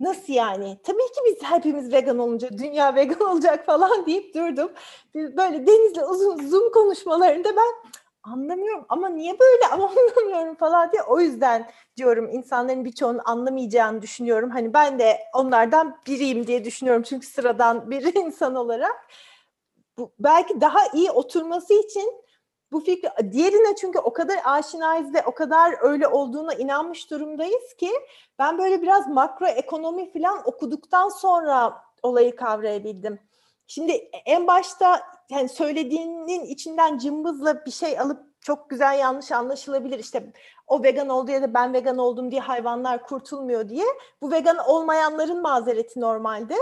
Nasıl 0.00 0.32
yani? 0.32 0.78
Tabii 0.84 0.96
ki 0.98 1.20
biz 1.26 1.42
hepimiz 1.42 1.92
vegan 1.92 2.18
olunca 2.18 2.48
dünya 2.58 2.94
vegan 2.94 3.20
olacak 3.30 3.66
falan 3.66 4.06
deyip 4.06 4.34
durdum. 4.34 4.72
Böyle 5.14 5.66
Deniz'le 5.66 6.10
uzun 6.10 6.46
Zoom 6.46 6.72
konuşmalarında 6.72 7.48
ben 7.56 7.83
anlamıyorum 8.24 8.84
ama 8.88 9.08
niye 9.08 9.38
böyle 9.38 9.66
ama 9.72 9.90
anlamıyorum 9.90 10.54
falan 10.54 10.92
diye 10.92 11.02
o 11.02 11.20
yüzden 11.20 11.70
diyorum 11.96 12.28
insanların 12.32 12.84
birçoğunun 12.84 13.20
anlamayacağını 13.24 14.02
düşünüyorum. 14.02 14.50
Hani 14.50 14.74
ben 14.74 14.98
de 14.98 15.18
onlardan 15.34 15.98
biriyim 16.06 16.46
diye 16.46 16.64
düşünüyorum 16.64 17.02
çünkü 17.02 17.26
sıradan 17.26 17.90
bir 17.90 18.14
insan 18.14 18.54
olarak. 18.54 19.06
Bu, 19.98 20.12
belki 20.18 20.60
daha 20.60 20.86
iyi 20.94 21.10
oturması 21.10 21.74
için 21.74 22.24
bu 22.72 22.80
fikri 22.80 23.32
diğerine 23.32 23.76
çünkü 23.76 23.98
o 23.98 24.12
kadar 24.12 24.38
aşinayız 24.44 25.14
ve 25.14 25.22
o 25.26 25.34
kadar 25.34 25.74
öyle 25.80 26.08
olduğuna 26.08 26.54
inanmış 26.54 27.10
durumdayız 27.10 27.74
ki 27.78 27.90
ben 28.38 28.58
böyle 28.58 28.82
biraz 28.82 29.08
makro 29.08 29.46
ekonomi 29.46 30.12
falan 30.12 30.42
okuduktan 30.44 31.08
sonra 31.08 31.82
olayı 32.02 32.36
kavrayabildim. 32.36 33.18
Şimdi 33.66 33.92
en 34.26 34.46
başta 34.46 35.02
yani 35.30 35.48
söylediğinin 35.48 36.44
içinden 36.44 36.98
cımbızla 36.98 37.66
bir 37.66 37.70
şey 37.70 38.00
alıp 38.00 38.20
çok 38.40 38.70
güzel 38.70 38.98
yanlış 38.98 39.32
anlaşılabilir. 39.32 39.98
İşte 39.98 40.32
o 40.66 40.82
vegan 40.82 41.08
oldu 41.08 41.30
ya 41.30 41.42
da 41.42 41.54
ben 41.54 41.72
vegan 41.72 41.98
oldum 41.98 42.30
diye 42.30 42.40
hayvanlar 42.40 43.02
kurtulmuyor 43.02 43.68
diye. 43.68 43.86
Bu 44.22 44.30
vegan 44.30 44.58
olmayanların 44.58 45.42
mazereti 45.42 46.00
normalde. 46.00 46.56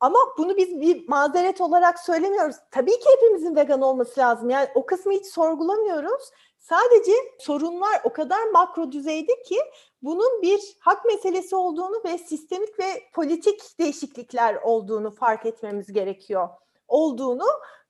Ama 0.00 0.18
bunu 0.38 0.56
biz 0.56 0.80
bir 0.80 1.08
mazeret 1.08 1.60
olarak 1.60 1.98
söylemiyoruz. 1.98 2.56
Tabii 2.70 2.98
ki 2.98 3.06
hepimizin 3.16 3.56
vegan 3.56 3.82
olması 3.82 4.20
lazım. 4.20 4.50
Yani 4.50 4.68
o 4.74 4.86
kısmı 4.86 5.12
hiç 5.12 5.26
sorgulamıyoruz. 5.26 6.30
Sadece 6.68 7.12
sorunlar 7.38 8.00
o 8.04 8.12
kadar 8.12 8.44
makro 8.44 8.92
düzeyde 8.92 9.42
ki 9.42 9.58
bunun 10.02 10.42
bir 10.42 10.60
hak 10.80 11.04
meselesi 11.04 11.56
olduğunu 11.56 12.02
ve 12.04 12.18
sistemik 12.18 12.78
ve 12.78 13.02
politik 13.14 13.78
değişiklikler 13.78 14.54
olduğunu 14.54 15.10
fark 15.10 15.46
etmemiz 15.46 15.92
gerekiyor. 15.92 16.48
Olduğunu 16.88 17.46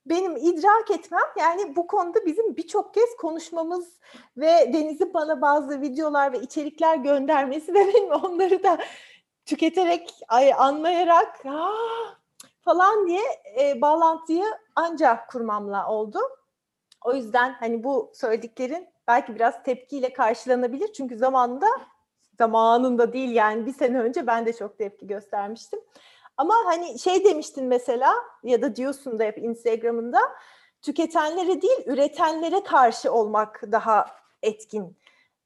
benim 0.07 0.37
idrak 0.37 0.91
etmem 0.91 1.23
yani 1.39 1.77
bu 1.77 1.87
konuda 1.87 2.27
bizim 2.27 2.57
birçok 2.57 2.95
kez 2.95 3.17
konuşmamız 3.17 4.01
ve 4.37 4.73
Deniz'in 4.73 5.15
bana 5.15 5.41
bazı 5.41 5.81
videolar 5.81 6.33
ve 6.33 6.41
içerikler 6.41 6.97
göndermesi 6.97 7.75
ve 7.75 7.87
benim 7.95 8.11
onları 8.11 8.63
da 8.63 8.79
tüketerek, 9.47 10.15
ay, 10.29 10.53
anlayarak 10.53 11.45
falan 12.65 13.07
diye 13.07 13.23
e, 13.61 13.81
bağlantıyı 13.81 14.45
ancak 14.77 15.29
kurmamla 15.31 15.89
oldu. 15.89 16.19
O 17.05 17.15
yüzden 17.15 17.53
hani 17.53 17.85
bu 17.85 18.13
söylediklerin 18.15 18.89
belki 19.09 19.35
biraz 19.35 19.63
tepkiyle 19.63 20.13
karşılanabilir. 20.13 20.93
Çünkü 20.93 21.17
zamanında 21.17 21.67
zamanında 22.39 23.13
değil 23.13 23.31
yani 23.31 23.67
bir 23.67 23.73
sene 23.73 24.01
önce 24.01 24.27
ben 24.27 24.47
de 24.47 24.53
çok 24.53 24.79
tepki 24.79 25.07
göstermiştim. 25.07 25.81
Ama 26.37 26.55
hani 26.65 26.99
şey 26.99 27.25
demiştin 27.25 27.65
mesela 27.67 28.15
ya 28.43 28.63
da 28.63 28.77
diyorsun 28.77 29.19
da 29.19 29.25
hep 29.25 29.39
Instagram'ında 29.39 30.21
tüketenlere 30.83 31.63
değil 31.63 31.87
üretenlere 31.87 32.63
karşı 32.63 33.13
olmak 33.13 33.63
daha 33.73 34.07
etkin. 34.43 34.98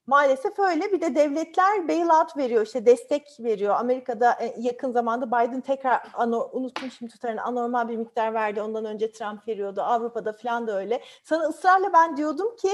Maalesef 0.07 0.59
öyle. 0.59 0.93
Bir 0.93 1.01
de 1.01 1.15
devletler 1.15 1.89
bailout 1.89 2.37
veriyor, 2.37 2.67
işte 2.67 2.87
destek 2.87 3.37
veriyor. 3.41 3.75
Amerika'da 3.75 4.33
e, 4.41 4.55
yakın 4.59 4.93
zamanda 4.93 5.27
Biden 5.27 5.61
tekrar 5.61 6.03
ano, 6.15 6.51
unuttum 6.53 6.91
şimdi 6.91 7.13
tutarını 7.13 7.43
anormal 7.43 7.89
bir 7.89 7.97
miktar 7.97 8.35
verdi. 8.35 8.63
Ondan 8.63 8.85
önce 8.85 9.13
Trump 9.13 9.49
veriyordu. 9.49 9.83
Avrupa'da 9.83 10.33
falan 10.33 10.67
da 10.67 10.79
öyle. 10.79 11.03
Sana 11.25 11.43
ısrarla 11.43 11.93
ben 11.93 12.17
diyordum 12.17 12.57
ki 12.57 12.71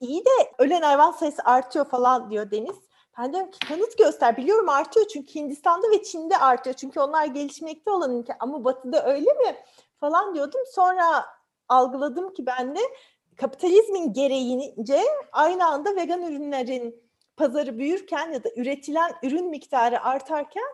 iyi 0.00 0.24
de 0.24 0.30
ölen 0.58 0.82
hayvan 0.82 1.10
sayısı 1.12 1.42
artıyor 1.44 1.84
falan 1.84 2.30
diyor 2.30 2.50
Deniz. 2.50 2.76
Ben 3.18 3.32
diyorum 3.32 3.50
ki 3.50 3.58
kanıt 3.68 3.98
göster. 3.98 4.36
Biliyorum 4.36 4.68
artıyor 4.68 5.06
çünkü 5.08 5.34
Hindistan'da 5.34 5.90
ve 5.90 6.02
Çin'de 6.02 6.38
artıyor. 6.38 6.76
Çünkü 6.76 7.00
onlar 7.00 7.24
gelişmekte 7.24 7.90
olan 7.90 8.16
ülke. 8.18 8.36
Ama 8.40 8.64
Batı'da 8.64 9.06
öyle 9.06 9.32
mi? 9.32 9.56
Falan 10.00 10.34
diyordum. 10.34 10.60
Sonra 10.72 11.24
algıladım 11.68 12.34
ki 12.34 12.46
ben 12.46 12.76
de 12.76 12.80
kapitalizmin 13.36 14.12
gereğince 14.12 15.00
aynı 15.32 15.66
anda 15.66 15.96
vegan 15.96 16.22
ürünlerin 16.22 17.04
pazarı 17.36 17.78
büyürken 17.78 18.32
ya 18.32 18.44
da 18.44 18.48
üretilen 18.56 19.12
ürün 19.22 19.50
miktarı 19.50 20.02
artarken 20.02 20.64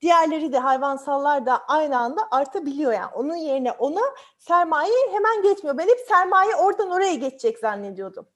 diğerleri 0.00 0.52
de 0.52 0.58
hayvansallar 0.58 1.46
da 1.46 1.64
aynı 1.68 1.98
anda 1.98 2.28
artabiliyor 2.30 2.92
yani. 2.92 3.10
Onun 3.14 3.36
yerine 3.36 3.72
ona 3.72 4.00
sermaye 4.38 4.92
hemen 5.12 5.42
geçmiyor. 5.42 5.78
Ben 5.78 5.88
hep 5.88 6.00
sermaye 6.08 6.56
oradan 6.56 6.90
oraya 6.90 7.14
geçecek 7.14 7.58
zannediyordum. 7.58 8.26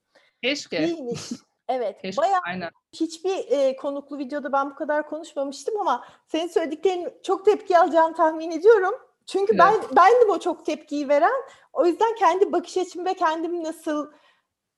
Keşke. 0.42 0.82
Değilmiş. 0.82 1.20
Evet. 1.68 2.02
Keşke, 2.02 2.22
bayağı 2.22 2.40
aynen. 2.46 2.70
hiçbir 2.92 3.50
e, 3.50 3.76
konuklu 3.76 4.18
videoda 4.18 4.52
ben 4.52 4.70
bu 4.70 4.74
kadar 4.74 5.08
konuşmamıştım 5.08 5.80
ama 5.80 6.04
senin 6.26 6.48
söylediklerin 6.48 7.08
çok 7.22 7.44
tepki 7.44 7.78
alacağını 7.78 8.14
tahmin 8.14 8.50
ediyorum. 8.50 8.94
Çünkü 9.26 9.54
evet. 9.54 9.60
ben 9.60 9.96
bendim 9.96 10.30
o 10.30 10.38
çok 10.38 10.66
tepkiyi 10.66 11.08
veren. 11.08 11.42
O 11.72 11.86
yüzden 11.86 12.14
kendi 12.18 12.52
bakış 12.52 12.76
açım 12.76 13.04
ve 13.04 13.14
kendim 13.14 13.64
nasıl 13.64 14.12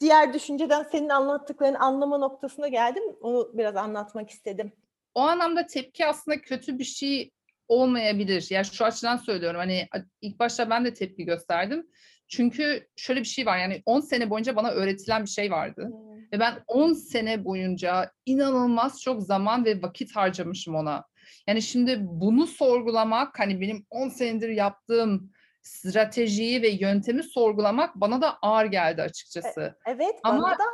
diğer 0.00 0.32
düşünceden 0.34 0.82
senin 0.82 1.08
anlattıklarını 1.08 1.78
anlama 1.78 2.18
noktasına 2.18 2.68
geldim. 2.68 3.02
Onu 3.20 3.50
biraz 3.54 3.76
anlatmak 3.76 4.30
istedim. 4.30 4.72
O 5.14 5.20
anlamda 5.20 5.66
tepki 5.66 6.06
aslında 6.06 6.40
kötü 6.40 6.78
bir 6.78 6.84
şey 6.84 7.30
olmayabilir. 7.68 8.46
Yani 8.50 8.64
şu 8.64 8.84
açıdan 8.84 9.16
söylüyorum. 9.16 9.58
Hani 9.58 9.88
ilk 10.20 10.38
başta 10.38 10.70
ben 10.70 10.84
de 10.84 10.94
tepki 10.94 11.24
gösterdim. 11.24 11.86
Çünkü 12.28 12.88
şöyle 12.96 13.20
bir 13.20 13.26
şey 13.26 13.46
var. 13.46 13.58
Yani 13.58 13.82
10 13.86 14.00
sene 14.00 14.30
boyunca 14.30 14.56
bana 14.56 14.70
öğretilen 14.70 15.22
bir 15.24 15.30
şey 15.30 15.50
vardı. 15.50 15.82
Hmm. 15.82 16.14
Ve 16.32 16.40
ben 16.40 16.64
10 16.66 16.92
sene 16.92 17.44
boyunca 17.44 18.10
inanılmaz 18.26 19.00
çok 19.00 19.22
zaman 19.22 19.64
ve 19.64 19.82
vakit 19.82 20.16
harcamışım 20.16 20.74
ona. 20.74 21.04
Yani 21.46 21.62
şimdi 21.62 21.98
bunu 22.02 22.46
sorgulamak 22.46 23.38
hani 23.38 23.60
benim 23.60 23.86
10 23.90 24.08
senedir 24.08 24.48
yaptığım 24.48 25.32
stratejiyi 25.64 26.62
ve 26.62 26.68
yöntemi 26.68 27.22
sorgulamak 27.22 27.94
bana 27.94 28.20
da 28.20 28.38
ağır 28.42 28.66
geldi 28.66 29.02
açıkçası. 29.02 29.60
E, 29.60 29.90
evet 29.90 30.14
ama 30.22 30.42
bana 30.42 30.52
da. 30.52 30.64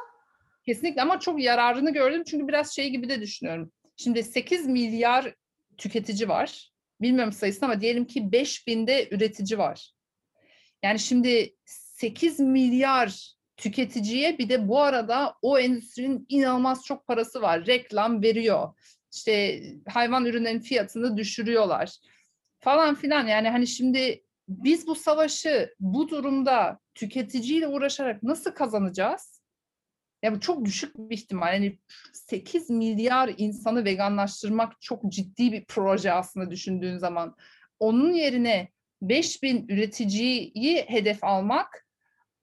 Kesinlikle 0.67 1.03
ama 1.03 1.21
çok 1.21 1.43
yararını 1.43 1.93
gördüm 1.93 2.25
çünkü 2.25 2.49
biraz 2.49 2.75
şey 2.75 2.91
gibi 2.91 3.09
de 3.09 3.21
düşünüyorum. 3.21 3.73
Şimdi 3.97 4.23
8 4.23 4.67
milyar 4.67 5.35
tüketici 5.79 6.29
var. 6.29 6.73
Bilmiyorum 7.01 7.33
sayısını 7.33 7.65
ama 7.69 7.81
diyelim 7.81 8.05
ki 8.05 8.21
5000'de 8.21 9.09
üretici 9.11 9.59
var. 9.59 9.93
Yani 10.83 10.99
şimdi 10.99 11.55
8 11.65 12.41
milyar 12.41 13.35
tüketiciye 13.57 14.39
bir 14.39 14.49
de 14.49 14.69
bu 14.69 14.81
arada 14.81 15.35
o 15.43 15.59
endüstrinin 15.59 16.27
inanılmaz 16.29 16.85
çok 16.85 17.07
parası 17.07 17.43
var. 17.43 17.67
Reklam 17.67 18.23
veriyor 18.23 18.75
işte 19.13 19.63
hayvan 19.89 20.25
ürünlerinin 20.25 20.61
fiyatını 20.61 21.17
düşürüyorlar 21.17 21.97
falan 22.59 22.95
filan. 22.95 23.27
Yani 23.27 23.49
hani 23.49 23.67
şimdi 23.67 24.25
biz 24.51 24.87
bu 24.87 24.95
savaşı 24.95 25.75
bu 25.81 26.09
durumda 26.09 26.79
tüketiciyle 26.95 27.69
uğraşarak 27.69 28.23
nasıl 28.23 28.51
kazanacağız? 28.51 29.43
Ya 30.23 30.35
bu 30.35 30.41
çok 30.41 30.65
düşük 30.65 30.95
bir 30.99 31.17
ihtimal. 31.17 31.55
Yani 31.55 31.79
8 32.13 32.71
milyar 32.71 33.35
insanı 33.37 33.85
veganlaştırmak 33.85 34.81
çok 34.81 35.13
ciddi 35.13 35.53
bir 35.53 35.65
proje 35.65 36.13
aslında 36.13 36.51
düşündüğün 36.51 36.99
zaman. 36.99 37.37
Onun 37.79 38.13
yerine 38.13 38.69
5000 39.03 39.69
üreticiyi 39.69 40.85
hedef 40.87 41.25
almak 41.25 41.87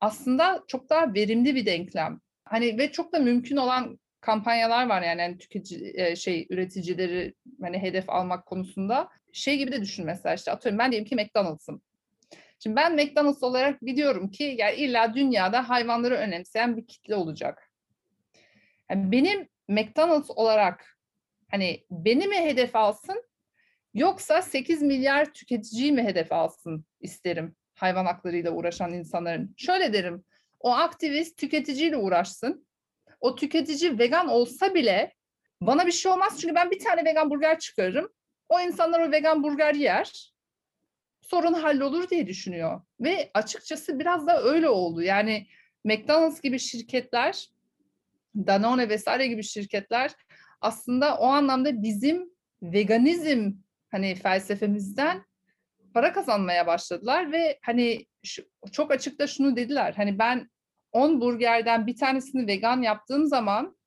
aslında 0.01 0.63
çok 0.67 0.89
daha 0.89 1.13
verimli 1.13 1.55
bir 1.55 1.65
denklem. 1.65 2.19
Hani 2.45 2.77
ve 2.77 2.91
çok 2.91 3.13
da 3.13 3.19
mümkün 3.19 3.57
olan 3.57 3.99
kampanyalar 4.21 4.87
var 4.87 5.01
yani, 5.01 5.21
yani 5.21 5.37
tüketici 5.37 5.93
e, 5.95 6.15
şey 6.15 6.47
üreticileri 6.49 7.33
hani 7.61 7.77
hedef 7.77 8.09
almak 8.09 8.45
konusunda. 8.45 9.09
Şey 9.33 9.57
gibi 9.57 9.71
de 9.71 9.81
düşün 9.81 10.05
mesela 10.05 10.35
işte 10.35 10.51
atıyorum 10.51 10.79
ben 10.79 10.91
diyelim 10.91 11.09
ki 11.09 11.15
McDonald's'ım. 11.15 11.81
Şimdi 12.59 12.75
ben 12.75 12.95
McDonald's 12.95 13.43
olarak 13.43 13.85
biliyorum 13.85 14.31
ki 14.31 14.55
yani 14.57 14.75
illa 14.75 15.13
dünyada 15.13 15.69
hayvanları 15.69 16.15
önemseyen 16.15 16.77
bir 16.77 16.87
kitle 16.87 17.15
olacak. 17.15 17.71
Yani 18.91 19.11
benim 19.11 19.47
McDonald's 19.67 20.29
olarak 20.29 20.97
hani 21.51 21.85
beni 21.91 22.27
mi 22.27 22.35
hedef 22.35 22.75
alsın 22.75 23.23
yoksa 23.93 24.41
8 24.41 24.81
milyar 24.81 25.33
tüketiciyi 25.33 25.91
mi 25.91 26.03
hedef 26.03 26.31
alsın 26.31 26.85
isterim 27.01 27.55
hayvan 27.77 28.05
haklarıyla 28.05 28.51
uğraşan 28.51 28.93
insanların. 28.93 29.53
Şöyle 29.57 29.93
derim, 29.93 30.23
o 30.59 30.71
aktivist 30.71 31.37
tüketiciyle 31.37 31.97
uğraşsın. 31.97 32.67
O 33.19 33.35
tüketici 33.35 33.99
vegan 33.99 34.27
olsa 34.27 34.73
bile 34.73 35.13
bana 35.61 35.87
bir 35.87 35.91
şey 35.91 36.11
olmaz 36.11 36.41
çünkü 36.41 36.55
ben 36.55 36.71
bir 36.71 36.79
tane 36.79 37.05
vegan 37.05 37.29
burger 37.29 37.59
çıkarırım. 37.59 38.09
O 38.49 38.59
insanlar 38.59 38.99
o 38.99 39.11
vegan 39.11 39.43
burger 39.43 39.75
yer. 39.75 40.33
Sorun 41.29 41.53
hallolur 41.53 42.09
diye 42.09 42.27
düşünüyor. 42.27 42.81
Ve 42.99 43.31
açıkçası 43.33 43.99
biraz 43.99 44.27
da 44.27 44.43
öyle 44.43 44.69
oldu. 44.69 45.01
Yani 45.01 45.47
McDonald's 45.83 46.41
gibi 46.41 46.59
şirketler, 46.59 47.47
Danone 48.35 48.89
vesaire 48.89 49.27
gibi 49.27 49.43
şirketler 49.43 50.11
aslında 50.61 51.17
o 51.17 51.25
anlamda 51.25 51.83
bizim 51.83 52.29
veganizm 52.61 53.51
hani 53.91 54.15
felsefemizden 54.15 55.25
para 55.93 56.13
kazanmaya 56.13 56.67
başladılar 56.67 57.31
ve 57.31 57.59
hani 57.61 58.05
şu, 58.23 58.43
çok 58.71 58.91
açıkta 58.91 59.27
şunu 59.27 59.55
dediler. 59.55 59.93
Hani 59.97 60.19
ben 60.19 60.49
10 60.91 61.21
burgerden 61.21 61.87
bir 61.87 61.95
tanesini 61.95 62.47
vegan 62.47 62.81
yaptığım 62.81 63.25
zaman 63.25 63.77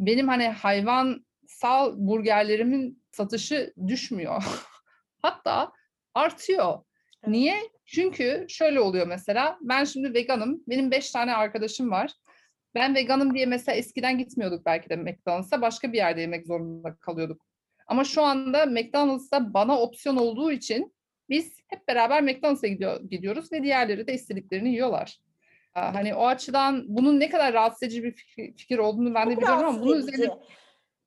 benim 0.00 0.28
hani 0.28 0.48
hayvansal 0.48 1.94
burgerlerimin 1.96 3.02
satışı 3.10 3.74
düşmüyor. 3.86 4.44
Hatta 5.22 5.72
artıyor. 6.14 6.78
Niye? 7.26 7.56
Çünkü 7.86 8.46
şöyle 8.48 8.80
oluyor 8.80 9.06
mesela. 9.06 9.58
Ben 9.60 9.84
şimdi 9.84 10.14
veganım. 10.14 10.62
Benim 10.68 10.90
beş 10.90 11.10
tane 11.10 11.34
arkadaşım 11.34 11.90
var. 11.90 12.12
Ben 12.74 12.94
veganım 12.94 13.34
diye 13.34 13.46
mesela 13.46 13.76
eskiden 13.76 14.18
gitmiyorduk 14.18 14.66
belki 14.66 14.88
de 14.88 14.96
McDonald's'a. 14.96 15.60
Başka 15.60 15.92
bir 15.92 15.96
yerde 15.96 16.20
yemek 16.20 16.46
zorunda 16.46 16.96
kalıyorduk. 16.96 17.46
Ama 17.86 18.04
şu 18.04 18.22
anda 18.22 18.66
McDonald's'ta 18.66 19.54
bana 19.54 19.80
opsiyon 19.80 20.16
olduğu 20.16 20.52
için 20.52 20.94
biz 21.28 21.60
hep 21.68 21.88
beraber 21.88 22.22
McDonald's'a 22.22 22.66
gidiyor, 22.66 23.00
gidiyoruz 23.10 23.52
ve 23.52 23.62
diğerleri 23.62 24.06
de 24.06 24.14
istediklerini 24.14 24.68
yiyorlar. 24.68 25.18
Hani 25.72 26.14
o 26.14 26.26
açıdan 26.26 26.84
bunun 26.88 27.20
ne 27.20 27.30
kadar 27.30 27.52
rahatsız 27.52 27.82
edici 27.82 28.04
bir 28.04 28.12
fikir, 28.56 28.78
olduğunu 28.78 29.14
ben 29.14 29.30
de 29.30 29.34
Çok 29.34 29.42
biliyorum 29.42 29.64
ama 29.64 29.80
bunun 29.80 29.98
üzerine 29.98 30.28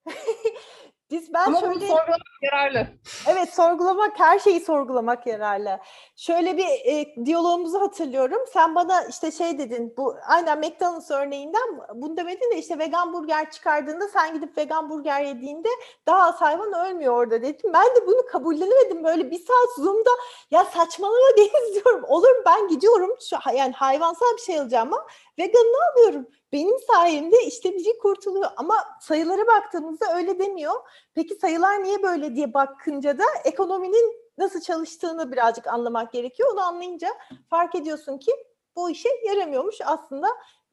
Biz 1.11 1.33
ben 1.33 1.45
ama 1.45 1.59
şöyle 1.59 1.75
bunu 1.75 1.79
sorgulamak 1.79 2.21
yararlı. 2.41 2.87
Evet 3.27 3.53
sorgulamak 3.53 4.19
her 4.19 4.39
şeyi 4.39 4.59
sorgulamak 4.59 5.27
yararlı. 5.27 5.79
Şöyle 6.15 6.57
bir 6.57 6.65
e, 6.65 7.25
diyalogumuzu 7.25 7.81
hatırlıyorum. 7.81 8.39
Sen 8.53 8.75
bana 8.75 9.03
işte 9.03 9.31
şey 9.31 9.57
dedin 9.57 9.93
bu 9.97 10.15
aynen 10.27 10.59
McDonald's 10.59 11.11
örneğinden 11.11 11.81
bunu 11.95 12.17
demedin 12.17 12.51
de 12.51 12.57
işte 12.57 12.79
vegan 12.79 13.13
burger 13.13 13.51
çıkardığında 13.51 14.07
sen 14.07 14.33
gidip 14.33 14.57
vegan 14.57 14.89
burger 14.89 15.21
yediğinde 15.21 15.69
daha 16.07 16.27
az 16.27 16.41
hayvan 16.41 16.73
ölmüyor 16.73 17.13
orada 17.13 17.41
dedim. 17.41 17.73
Ben 17.73 17.85
de 17.85 18.07
bunu 18.07 18.25
kabullenemedim. 18.31 19.03
Böyle 19.03 19.31
bir 19.31 19.39
saat 19.39 19.85
Zoom'da 19.85 20.11
ya 20.51 20.65
saçmalama 20.65 21.17
Deniz 21.37 21.75
diyorum. 21.75 22.03
Olur 22.07 22.35
ben 22.45 22.67
gidiyorum 22.67 23.15
şu, 23.29 23.35
yani 23.57 23.73
hayvansal 23.73 24.35
bir 24.37 24.41
şey 24.41 24.59
alacağım 24.59 24.93
ama 24.93 25.07
veganını 25.39 25.77
alıyorum. 25.91 26.27
Benim 26.51 26.79
sayemde 26.93 27.35
işte 27.47 27.73
biri 27.73 27.97
kurtuluyor 28.01 28.49
ama 28.57 28.75
sayılara 29.01 29.47
baktığımızda 29.47 30.17
öyle 30.17 30.39
demiyor. 30.39 30.73
Peki 31.13 31.35
sayılar 31.35 31.83
niye 31.83 32.03
böyle 32.03 32.35
diye 32.35 32.53
bakınca 32.53 33.17
da 33.17 33.23
ekonominin 33.45 34.15
nasıl 34.37 34.61
çalıştığını 34.61 35.31
birazcık 35.31 35.67
anlamak 35.67 36.13
gerekiyor. 36.13 36.49
Onu 36.53 36.61
anlayınca 36.61 37.09
fark 37.49 37.75
ediyorsun 37.75 38.17
ki 38.17 38.31
bu 38.75 38.89
işe 38.89 39.09
yaramıyormuş. 39.27 39.75
Aslında 39.85 40.27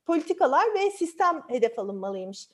politikalar 0.06 0.74
ve 0.74 0.90
sistem 0.90 1.42
hedef 1.48 1.78
alınmalıymış. 1.78 2.48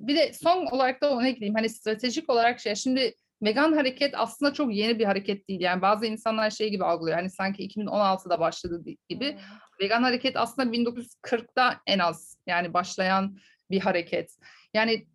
Bir 0.00 0.16
de 0.16 0.32
son 0.32 0.66
olarak 0.66 1.02
da 1.02 1.10
ona 1.10 1.28
ekleyeyim. 1.28 1.54
Hani 1.54 1.68
stratejik 1.68 2.30
olarak 2.30 2.60
şey 2.60 2.74
şimdi 2.74 3.14
vegan 3.42 3.72
hareket 3.72 4.14
aslında 4.16 4.52
çok 4.52 4.74
yeni 4.74 4.98
bir 4.98 5.04
hareket 5.04 5.48
değil. 5.48 5.60
Yani 5.60 5.82
bazı 5.82 6.06
insanlar 6.06 6.50
şey 6.50 6.70
gibi 6.70 6.84
algılıyor. 6.84 7.16
Hani 7.16 7.30
sanki 7.30 7.68
2016'da 7.68 8.40
başladı 8.40 8.82
gibi. 9.08 9.38
Vegan 9.80 10.02
hareket 10.02 10.36
aslında 10.36 10.76
1940'da 10.76 11.80
en 11.86 11.98
az 11.98 12.36
yani 12.46 12.74
başlayan 12.74 13.38
bir 13.70 13.80
hareket. 13.80 14.38
Yani 14.74 15.06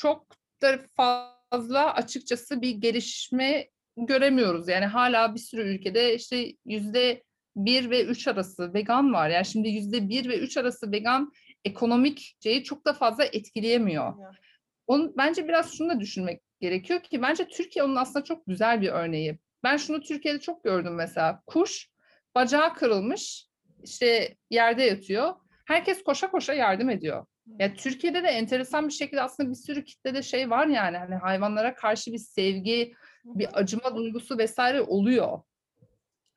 çok 0.00 0.26
da 0.62 0.78
fazla 0.96 1.94
açıkçası 1.94 2.62
bir 2.62 2.70
gelişme 2.70 3.68
göremiyoruz. 3.96 4.68
Yani 4.68 4.86
hala 4.86 5.34
bir 5.34 5.40
sürü 5.40 5.62
ülkede 5.62 6.14
işte 6.14 6.52
yüzde 6.64 7.22
bir 7.56 7.90
ve 7.90 8.04
üç 8.04 8.28
arası 8.28 8.74
vegan 8.74 9.12
var. 9.12 9.28
Yani 9.28 9.46
şimdi 9.46 9.68
yüzde 9.68 10.08
bir 10.08 10.28
ve 10.28 10.38
üç 10.38 10.56
arası 10.56 10.92
vegan 10.92 11.32
ekonomik 11.64 12.36
şeyi 12.42 12.64
çok 12.64 12.84
da 12.86 12.92
fazla 12.92 13.24
etkileyemiyor. 13.24 14.14
Onu, 14.86 15.12
bence 15.16 15.48
biraz 15.48 15.72
şunu 15.72 15.88
da 15.88 16.00
düşünmek 16.00 16.42
gerekiyor 16.60 17.00
ki 17.00 17.22
bence 17.22 17.48
Türkiye 17.48 17.84
onun 17.84 17.96
aslında 17.96 18.24
çok 18.24 18.46
güzel 18.46 18.80
bir 18.80 18.88
örneği. 18.88 19.38
Ben 19.62 19.76
şunu 19.76 20.00
Türkiye'de 20.00 20.40
çok 20.40 20.64
gördüm 20.64 20.94
mesela. 20.94 21.42
Kuş 21.46 21.88
bacağı 22.34 22.74
kırılmış 22.74 23.46
işte 23.84 24.36
yerde 24.50 24.82
yatıyor. 24.82 25.34
Herkes 25.66 26.02
koşa 26.02 26.30
koşa 26.30 26.54
yardım 26.54 26.90
ediyor. 26.90 27.26
Ya 27.58 27.74
Türkiye'de 27.74 28.22
de 28.22 28.28
enteresan 28.28 28.88
bir 28.88 28.92
şekilde 28.92 29.22
aslında 29.22 29.50
bir 29.50 29.54
sürü 29.54 29.84
kitlede 29.84 30.22
şey 30.22 30.50
var 30.50 30.66
yani 30.66 30.96
hani 30.96 31.14
hayvanlara 31.14 31.74
karşı 31.74 32.12
bir 32.12 32.18
sevgi, 32.18 32.94
bir 33.24 33.48
acıma 33.52 33.96
duygusu 33.96 34.38
vesaire 34.38 34.80
oluyor. 34.80 35.40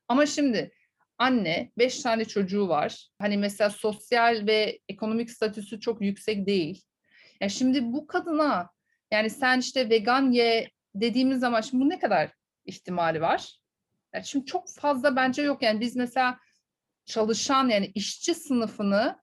Ama 0.07 0.25
şimdi 0.25 0.71
anne, 1.17 1.71
beş 1.77 2.01
tane 2.01 2.25
çocuğu 2.25 2.67
var. 2.67 3.09
Hani 3.19 3.37
mesela 3.37 3.69
sosyal 3.69 4.47
ve 4.47 4.79
ekonomik 4.89 5.31
statüsü 5.31 5.79
çok 5.79 6.01
yüksek 6.01 6.47
değil. 6.47 6.83
Ya 7.41 7.49
şimdi 7.49 7.93
bu 7.93 8.07
kadına 8.07 8.69
yani 9.11 9.29
sen 9.29 9.59
işte 9.59 9.89
vegan 9.89 10.31
ye 10.31 10.69
dediğimiz 10.95 11.39
zaman 11.39 11.61
şimdi 11.61 11.83
bu 11.83 11.89
ne 11.89 11.99
kadar 11.99 12.31
ihtimali 12.65 13.21
var? 13.21 13.59
Yani 14.13 14.25
şimdi 14.25 14.45
çok 14.45 14.69
fazla 14.69 15.15
bence 15.15 15.41
yok. 15.41 15.61
Yani 15.61 15.79
biz 15.79 15.95
mesela 15.95 16.39
çalışan 17.05 17.69
yani 17.69 17.91
işçi 17.95 18.35
sınıfını 18.35 19.19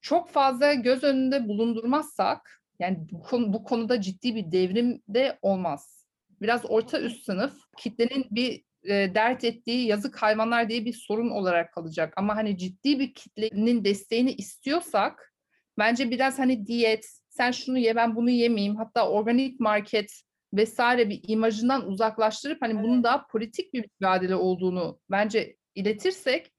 çok 0.00 0.30
fazla 0.30 0.74
göz 0.74 1.04
önünde 1.04 1.48
bulundurmazsak 1.48 2.62
yani 2.78 2.98
bu, 3.12 3.22
konu, 3.22 3.52
bu 3.52 3.64
konuda 3.64 4.00
ciddi 4.00 4.34
bir 4.34 4.52
devrim 4.52 5.02
de 5.08 5.38
olmaz. 5.42 6.06
Biraz 6.40 6.62
orta 6.64 7.00
üst 7.00 7.24
sınıf 7.24 7.54
kitlenin 7.76 8.26
bir 8.30 8.64
e, 8.82 9.14
dert 9.14 9.44
ettiği 9.44 9.86
yazık 9.86 10.22
hayvanlar 10.22 10.68
diye 10.68 10.84
bir 10.84 10.92
sorun 10.92 11.30
olarak 11.30 11.72
kalacak. 11.72 12.14
Ama 12.16 12.36
hani 12.36 12.58
ciddi 12.58 12.98
bir 12.98 13.14
kitlenin 13.14 13.84
desteğini 13.84 14.32
istiyorsak 14.32 15.34
bence 15.78 16.10
biraz 16.10 16.38
hani 16.38 16.66
diyet, 16.66 17.06
sen 17.28 17.50
şunu 17.50 17.78
ye 17.78 17.96
ben 17.96 18.16
bunu 18.16 18.30
yemeyeyim 18.30 18.76
hatta 18.76 19.08
organik 19.10 19.60
market 19.60 20.22
vesaire 20.54 21.08
bir 21.08 21.20
imajından 21.28 21.86
uzaklaştırıp 21.86 22.62
hani 22.62 22.82
bunun 22.82 23.04
daha 23.04 23.26
politik 23.26 23.74
bir 23.74 23.84
mücadele 24.00 24.34
olduğunu 24.34 25.00
bence 25.10 25.56
iletirsek 25.74 26.52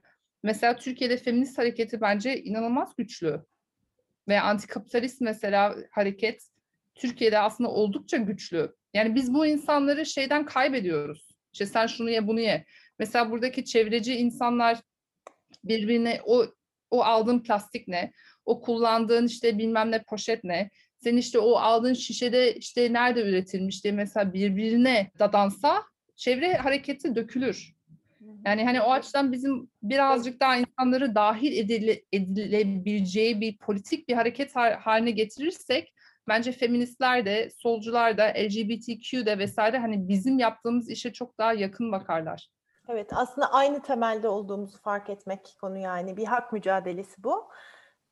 mesela 0.43 0.75
Türkiye'de 0.75 1.17
feminist 1.17 1.57
hareketi 1.57 2.01
bence 2.01 2.41
inanılmaz 2.41 2.95
güçlü. 2.97 3.45
Ve 4.27 4.41
antikapitalist 4.41 5.21
mesela 5.21 5.75
hareket 5.91 6.43
Türkiye'de 6.95 7.39
aslında 7.39 7.69
oldukça 7.69 8.17
güçlü. 8.17 8.75
Yani 8.93 9.15
biz 9.15 9.33
bu 9.33 9.45
insanları 9.45 10.05
şeyden 10.05 10.45
kaybediyoruz. 10.45 11.29
İşte 11.53 11.65
sen 11.65 11.87
şunu 11.87 12.09
ye 12.09 12.27
bunu 12.27 12.39
ye. 12.39 12.65
Mesela 12.99 13.31
buradaki 13.31 13.65
çevreci 13.65 14.15
insanlar 14.15 14.79
birbirine 15.63 16.21
o 16.25 16.45
o 16.91 17.03
aldığın 17.03 17.39
plastik 17.39 17.87
ne? 17.87 18.11
O 18.45 18.61
kullandığın 18.61 19.27
işte 19.27 19.57
bilmem 19.57 19.91
ne 19.91 20.03
poşet 20.03 20.43
ne? 20.43 20.69
Sen 20.97 21.17
işte 21.17 21.39
o 21.39 21.55
aldığın 21.55 21.93
şişede 21.93 22.55
işte 22.55 22.93
nerede 22.93 23.21
üretilmiş 23.21 23.83
diye 23.83 23.93
mesela 23.93 24.33
birbirine 24.33 25.11
dadansa 25.19 25.83
çevre 26.15 26.53
hareketi 26.53 27.15
dökülür. 27.15 27.73
Yani 28.45 28.65
hani 28.65 28.81
o 28.81 28.91
açıdan 28.91 29.31
bizim 29.31 29.69
birazcık 29.83 30.39
daha 30.39 30.55
insanları 30.55 31.15
dahil 31.15 31.57
edile, 31.57 32.01
edilebileceği 32.11 33.41
bir 33.41 33.57
politik 33.57 34.09
bir 34.09 34.13
hareket 34.13 34.55
haline 34.55 35.11
getirirsek 35.11 35.93
bence 36.27 36.51
feministler 36.51 37.25
de, 37.25 37.49
solcular 37.49 38.17
da, 38.17 38.23
LGBTQ 38.23 39.25
de 39.25 39.37
vesaire 39.37 39.77
hani 39.77 40.07
bizim 40.07 40.39
yaptığımız 40.39 40.89
işe 40.89 41.13
çok 41.13 41.37
daha 41.37 41.53
yakın 41.53 41.91
bakarlar. 41.91 42.49
Evet 42.87 43.09
aslında 43.13 43.53
aynı 43.53 43.81
temelde 43.81 44.27
olduğumuzu 44.27 44.77
fark 44.77 45.09
etmek 45.09 45.55
konu 45.61 45.77
yani 45.77 46.17
bir 46.17 46.25
hak 46.25 46.53
mücadelesi 46.53 47.23
bu. 47.23 47.49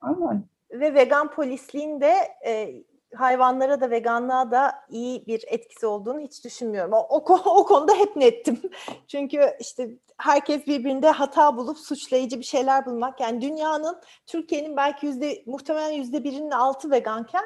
Aynen. 0.01 0.43
Ve 0.71 0.93
vegan 0.93 1.31
polisliğin 1.31 2.01
de 2.01 2.13
e, 2.45 2.83
hayvanlara 3.15 3.81
da 3.81 3.91
veganlığa 3.91 4.51
da 4.51 4.75
iyi 4.89 5.27
bir 5.27 5.43
etkisi 5.47 5.87
olduğunu 5.87 6.19
hiç 6.19 6.43
düşünmüyorum. 6.43 6.93
O, 6.93 6.97
o, 6.97 7.19
o 7.45 7.65
konuda 7.65 7.93
hep 7.95 8.15
nettim. 8.15 8.61
Çünkü 9.07 9.53
işte 9.59 9.89
herkes 10.17 10.67
birbirinde 10.67 11.09
hata 11.09 11.57
bulup 11.57 11.77
suçlayıcı 11.77 12.39
bir 12.39 12.45
şeyler 12.45 12.85
bulmak. 12.85 13.19
Yani 13.19 13.41
dünyanın, 13.41 14.01
Türkiye'nin 14.25 14.77
belki 14.77 15.05
yüzde 15.05 15.43
muhtemelen 15.45 15.91
yüzde 15.91 16.23
birinin 16.23 16.51
altı 16.51 16.91
veganken 16.91 17.45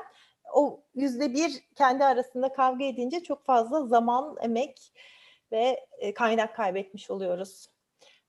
o 0.53 0.83
yüzde 0.95 1.33
bir 1.33 1.63
kendi 1.75 2.05
arasında 2.05 2.53
kavga 2.53 2.85
edince 2.85 3.23
çok 3.23 3.45
fazla 3.45 3.87
zaman, 3.87 4.35
emek 4.41 4.93
ve 5.51 5.85
e, 5.97 6.13
kaynak 6.13 6.55
kaybetmiş 6.55 7.11
oluyoruz. 7.11 7.67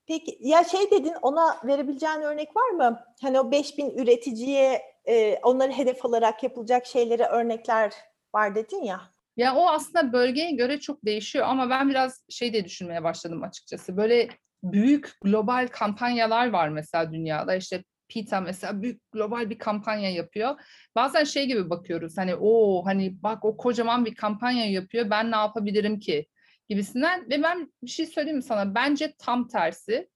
Peki 0.06 0.38
ya 0.40 0.64
şey 0.64 0.90
dedin 0.90 1.14
ona 1.22 1.56
verebileceğin 1.64 2.20
örnek 2.20 2.56
var 2.56 2.70
mı? 2.70 3.04
Hani 3.22 3.40
o 3.40 3.50
5000 3.50 3.90
üreticiye 3.90 4.91
e, 5.08 5.38
onları 5.42 5.72
hedef 5.72 6.04
alarak 6.04 6.42
yapılacak 6.42 6.86
şeylere 6.86 7.24
örnekler 7.24 7.92
var 8.34 8.54
dedin 8.54 8.82
ya. 8.82 9.00
Ya 9.36 9.54
o 9.54 9.68
aslında 9.68 10.12
bölgeye 10.12 10.50
göre 10.50 10.80
çok 10.80 11.04
değişiyor 11.04 11.46
ama 11.48 11.70
ben 11.70 11.90
biraz 11.90 12.24
şey 12.28 12.52
de 12.52 12.64
düşünmeye 12.64 13.04
başladım 13.04 13.42
açıkçası. 13.42 13.96
Böyle 13.96 14.28
büyük 14.62 15.12
global 15.22 15.68
kampanyalar 15.72 16.50
var 16.50 16.68
mesela 16.68 17.12
dünyada. 17.12 17.54
İşte 17.54 17.84
PETA 18.08 18.40
mesela 18.40 18.82
büyük 18.82 19.12
global 19.12 19.50
bir 19.50 19.58
kampanya 19.58 20.10
yapıyor. 20.10 20.60
Bazen 20.94 21.24
şey 21.24 21.46
gibi 21.46 21.70
bakıyoruz 21.70 22.18
hani 22.18 22.34
o 22.40 22.82
hani 22.86 23.22
bak 23.22 23.44
o 23.44 23.56
kocaman 23.56 24.04
bir 24.04 24.14
kampanya 24.14 24.70
yapıyor 24.70 25.10
ben 25.10 25.30
ne 25.30 25.36
yapabilirim 25.36 25.98
ki 25.98 26.26
gibisinden 26.68 27.30
ve 27.30 27.42
ben 27.42 27.72
bir 27.82 27.90
şey 27.90 28.06
söyleyeyim 28.06 28.36
mi 28.36 28.42
sana 28.42 28.74
bence 28.74 29.14
tam 29.18 29.48
tersi. 29.48 30.08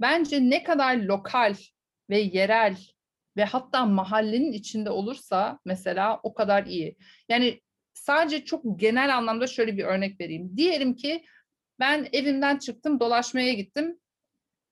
Bence 0.00 0.50
ne 0.50 0.62
kadar 0.62 0.96
lokal 0.96 1.54
ve 2.10 2.18
yerel 2.18 2.76
ve 3.36 3.44
hatta 3.44 3.86
mahallenin 3.86 4.52
içinde 4.52 4.90
olursa 4.90 5.58
mesela 5.64 6.20
o 6.22 6.34
kadar 6.34 6.66
iyi. 6.66 6.96
Yani 7.28 7.60
sadece 7.94 8.44
çok 8.44 8.80
genel 8.80 9.16
anlamda 9.16 9.46
şöyle 9.46 9.76
bir 9.76 9.84
örnek 9.84 10.20
vereyim. 10.20 10.56
Diyelim 10.56 10.96
ki 10.96 11.24
ben 11.80 12.08
evimden 12.12 12.56
çıktım 12.56 13.00
dolaşmaya 13.00 13.52
gittim. 13.52 13.98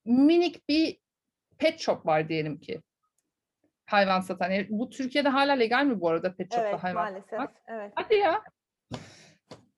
Minik 0.04 0.68
bir 0.68 0.98
pet 1.58 1.80
shop 1.80 2.06
var 2.06 2.28
diyelim 2.28 2.60
ki. 2.60 2.82
Hayvan 3.86 4.20
satan. 4.20 4.50
Yani 4.50 4.66
bu 4.70 4.90
Türkiye'de 4.90 5.28
hala 5.28 5.52
legal 5.52 5.84
mi 5.84 6.00
bu 6.00 6.08
arada 6.08 6.34
pet 6.34 6.54
shop'ta 6.54 6.68
evet, 6.68 6.82
hayvan 6.82 7.04
maalesef. 7.04 7.30
satmak? 7.30 7.62
Evet. 7.66 7.92
Hadi 7.94 8.14
ya. 8.14 8.42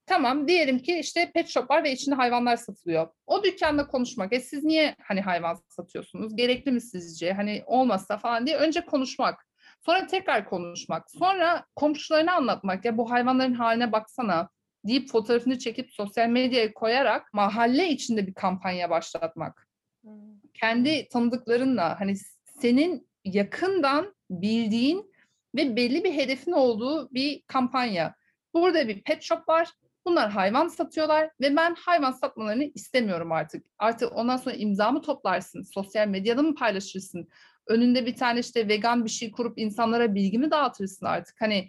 Tamam 0.07 0.49
diyelim 0.49 0.79
ki 0.79 0.99
işte 0.99 1.31
pet 1.35 1.49
shop 1.49 1.71
var 1.71 1.85
ve 1.85 1.92
içinde 1.92 2.14
hayvanlar 2.14 2.57
satılıyor. 2.57 3.09
O 3.27 3.45
dükkanda 3.45 3.87
konuşmak. 3.87 4.33
E 4.33 4.40
siz 4.40 4.64
niye 4.64 4.97
hani 5.03 5.21
hayvan 5.21 5.59
satıyorsunuz? 5.69 6.37
Gerekli 6.37 6.73
mi 6.73 6.81
sizce? 6.81 7.33
Hani 7.33 7.62
olmazsa 7.66 8.19
falan 8.19 8.47
diye 8.47 8.57
önce 8.57 8.81
konuşmak. 8.81 9.47
Sonra 9.81 10.07
tekrar 10.07 10.49
konuşmak. 10.49 11.11
Sonra 11.11 11.64
komşularına 11.77 12.33
anlatmak. 12.33 12.85
Ya 12.85 12.99
bu 12.99 13.11
hayvanların 13.11 13.55
haline 13.55 13.92
baksana 13.92 14.49
deyip 14.85 15.09
fotoğrafını 15.09 15.59
çekip 15.59 15.92
sosyal 15.92 16.29
medyaya 16.29 16.75
koyarak 16.75 17.33
mahalle 17.33 17.88
içinde 17.88 18.27
bir 18.27 18.35
kampanya 18.35 18.90
başlatmak. 18.90 19.69
Hmm. 20.03 20.12
Kendi 20.55 21.09
tanıdıklarınla 21.09 22.01
hani 22.01 22.14
senin 22.45 23.09
yakından 23.25 24.14
bildiğin 24.31 25.12
ve 25.55 25.77
belli 25.77 26.05
bir 26.05 26.12
hedefin 26.12 26.53
olduğu 26.53 27.14
bir 27.14 27.42
kampanya. 27.47 28.14
Burada 28.55 28.88
bir 28.88 29.03
pet 29.03 29.23
shop 29.23 29.49
var 29.49 29.69
Bunlar 30.07 30.31
hayvan 30.31 30.69
satıyorlar 30.69 31.31
ve 31.40 31.57
ben 31.57 31.75
hayvan 31.75 32.12
satmalarını 32.12 32.64
istemiyorum 32.64 33.33
artık. 33.33 33.66
Artık 33.79 34.12
ondan 34.12 34.37
sonra 34.37 34.55
imzamı 34.55 35.03
toplarsın, 35.03 35.62
sosyal 35.62 36.09
medyada 36.09 36.42
mı 36.42 36.55
paylaşırsın? 36.55 37.29
Önünde 37.66 38.07
bir 38.07 38.16
tane 38.16 38.40
işte 38.40 38.69
vegan 38.69 39.05
bir 39.05 39.11
şey 39.11 39.31
kurup 39.31 39.59
insanlara 39.59 40.14
bilgimi 40.14 40.51
dağıtırsın 40.51 41.07
artık. 41.07 41.40
Hani 41.40 41.69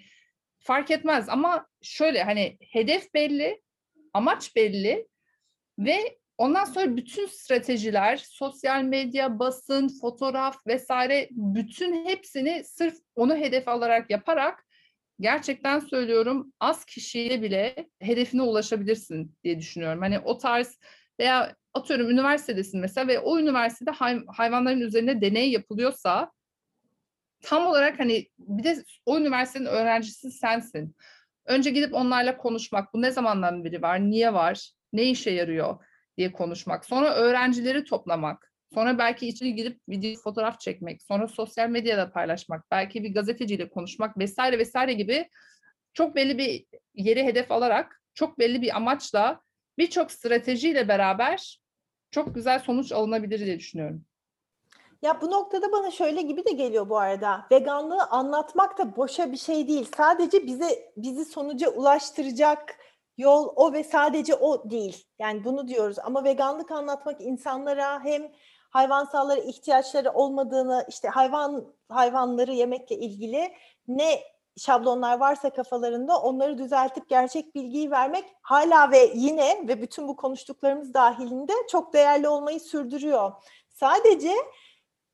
fark 0.60 0.92
etmez 0.92 1.30
ama 1.30 1.68
şöyle 1.82 2.24
hani 2.24 2.58
hedef 2.62 3.14
belli, 3.14 3.62
amaç 4.14 4.56
belli 4.56 5.08
ve 5.80 6.18
ondan 6.38 6.66
sonra 6.66 6.98
bütün 6.98 7.26
stratejiler, 7.26 8.18
sosyal 8.18 8.84
medya, 8.84 9.40
basın, 9.40 9.90
fotoğraf 10.02 10.68
vesaire 10.68 11.28
bütün 11.32 12.06
hepsini 12.06 12.64
sırf 12.64 12.96
onu 13.16 13.36
hedef 13.36 13.68
alarak 13.68 14.10
yaparak 14.10 14.67
gerçekten 15.20 15.80
söylüyorum 15.80 16.54
az 16.60 16.86
kişiyle 16.86 17.42
bile 17.42 17.90
hedefine 18.00 18.42
ulaşabilirsin 18.42 19.36
diye 19.44 19.60
düşünüyorum. 19.60 20.02
Hani 20.02 20.20
o 20.20 20.38
tarz 20.38 20.80
veya 21.20 21.56
atıyorum 21.74 22.10
üniversitedesin 22.10 22.80
mesela 22.80 23.08
ve 23.08 23.20
o 23.20 23.40
üniversitede 23.40 23.92
hay- 23.92 24.26
hayvanların 24.28 24.82
üzerine 24.82 25.22
deney 25.22 25.52
yapılıyorsa 25.52 26.32
tam 27.42 27.68
olarak 27.68 28.00
hani 28.00 28.28
bir 28.40 28.64
de 28.64 28.84
o 29.06 29.20
üniversitenin 29.20 29.66
öğrencisi 29.66 30.32
sensin. 30.32 30.96
Önce 31.46 31.70
gidip 31.70 31.94
onlarla 31.94 32.38
konuşmak. 32.38 32.94
Bu 32.94 33.02
ne 33.02 33.12
zamandan 33.12 33.64
beri 33.64 33.82
var? 33.82 34.02
Niye 34.02 34.34
var? 34.34 34.72
Ne 34.94 35.04
işe 35.04 35.32
yarıyor 35.32 35.86
diye 36.18 36.32
konuşmak. 36.32 36.86
Sonra 36.86 37.16
öğrencileri 37.16 37.84
toplamak. 37.84 38.52
Sonra 38.78 38.98
belki 38.98 39.28
içine 39.28 39.50
girip 39.50 39.80
video 39.90 40.22
fotoğraf 40.22 40.60
çekmek, 40.60 41.02
sonra 41.02 41.28
sosyal 41.28 41.70
medyada 41.70 42.12
paylaşmak, 42.12 42.66
belki 42.72 43.04
bir 43.04 43.14
gazeteciyle 43.14 43.70
konuşmak 43.70 44.18
vesaire 44.18 44.60
vesaire 44.60 44.94
gibi 44.94 45.30
çok 45.94 46.16
belli 46.16 46.38
bir 46.38 46.66
yeri 46.94 47.24
hedef 47.24 47.52
alarak, 47.52 48.02
çok 48.14 48.40
belli 48.40 48.62
bir 48.62 48.76
amaçla 48.76 49.42
birçok 49.78 50.12
stratejiyle 50.12 50.88
beraber 50.88 51.62
çok 52.12 52.36
güzel 52.36 52.60
sonuç 52.60 52.92
alınabilir 52.92 53.40
diye 53.40 53.60
düşünüyorum. 53.60 54.06
Ya 55.02 55.22
bu 55.22 55.32
noktada 55.32 55.72
bana 55.72 55.92
şöyle 55.92 56.22
gibi 56.22 56.46
de 56.46 56.52
geliyor 56.52 56.90
bu 56.90 56.98
arada. 56.98 57.48
Veganlığı 57.52 58.04
anlatmak 58.04 58.78
da 58.78 58.96
boşa 58.96 59.32
bir 59.32 59.38
şey 59.38 59.68
değil. 59.68 59.88
Sadece 59.98 60.48
bize 60.48 60.92
bizi 60.98 61.26
sonuca 61.26 61.70
ulaştıracak 61.70 62.76
yol 63.18 63.54
o 63.56 63.74
ve 63.74 63.84
sadece 63.84 64.36
o 64.36 64.70
değil. 64.70 65.04
Yani 65.20 65.44
bunu 65.44 65.68
diyoruz 65.68 66.00
ama 66.00 66.24
veganlık 66.24 66.72
anlatmak 66.72 67.22
insanlara 67.22 68.04
hem 68.04 68.32
hayvansallara 68.70 69.40
ihtiyaçları 69.40 70.12
olmadığını, 70.12 70.86
işte 70.90 71.08
hayvan 71.08 71.66
hayvanları 71.90 72.52
yemekle 72.52 72.96
ilgili 72.96 73.54
ne 73.88 74.20
şablonlar 74.58 75.20
varsa 75.20 75.50
kafalarında 75.50 76.22
onları 76.22 76.58
düzeltip 76.58 77.10
gerçek 77.10 77.56
bilgiyi 77.56 77.92
vermek 77.92 78.26
hala 78.42 78.92
ve 78.92 79.12
yine 79.14 79.68
ve 79.68 79.82
bütün 79.82 80.08
bu 80.08 80.16
konuştuklarımız 80.16 80.94
dahilinde 80.94 81.54
çok 81.72 81.94
değerli 81.94 82.28
olmayı 82.28 82.60
sürdürüyor. 82.60 83.32
Sadece 83.70 84.32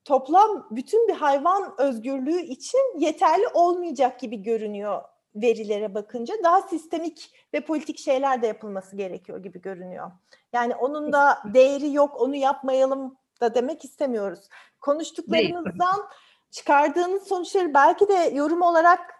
toplam 0.05 0.67
bütün 0.71 1.07
bir 1.07 1.13
hayvan 1.13 1.73
özgürlüğü 1.77 2.41
için 2.41 2.99
yeterli 2.99 3.47
olmayacak 3.53 4.19
gibi 4.19 4.43
görünüyor 4.43 5.01
verilere 5.35 5.93
bakınca. 5.93 6.35
Daha 6.43 6.61
sistemik 6.61 7.31
ve 7.53 7.61
politik 7.61 7.99
şeyler 7.99 8.41
de 8.41 8.47
yapılması 8.47 8.95
gerekiyor 8.95 9.43
gibi 9.43 9.61
görünüyor. 9.61 10.11
Yani 10.53 10.75
onun 10.75 11.13
da 11.13 11.37
değeri 11.53 11.93
yok, 11.93 12.21
onu 12.21 12.35
yapmayalım 12.35 13.17
da 13.43 13.55
demek 13.55 13.85
istemiyoruz. 13.85 14.49
Konuştuklarımızdan 14.81 16.09
çıkardığınız 16.51 17.27
sonuçları 17.27 17.73
belki 17.73 18.07
de 18.07 18.31
yorum 18.33 18.61
olarak 18.61 19.13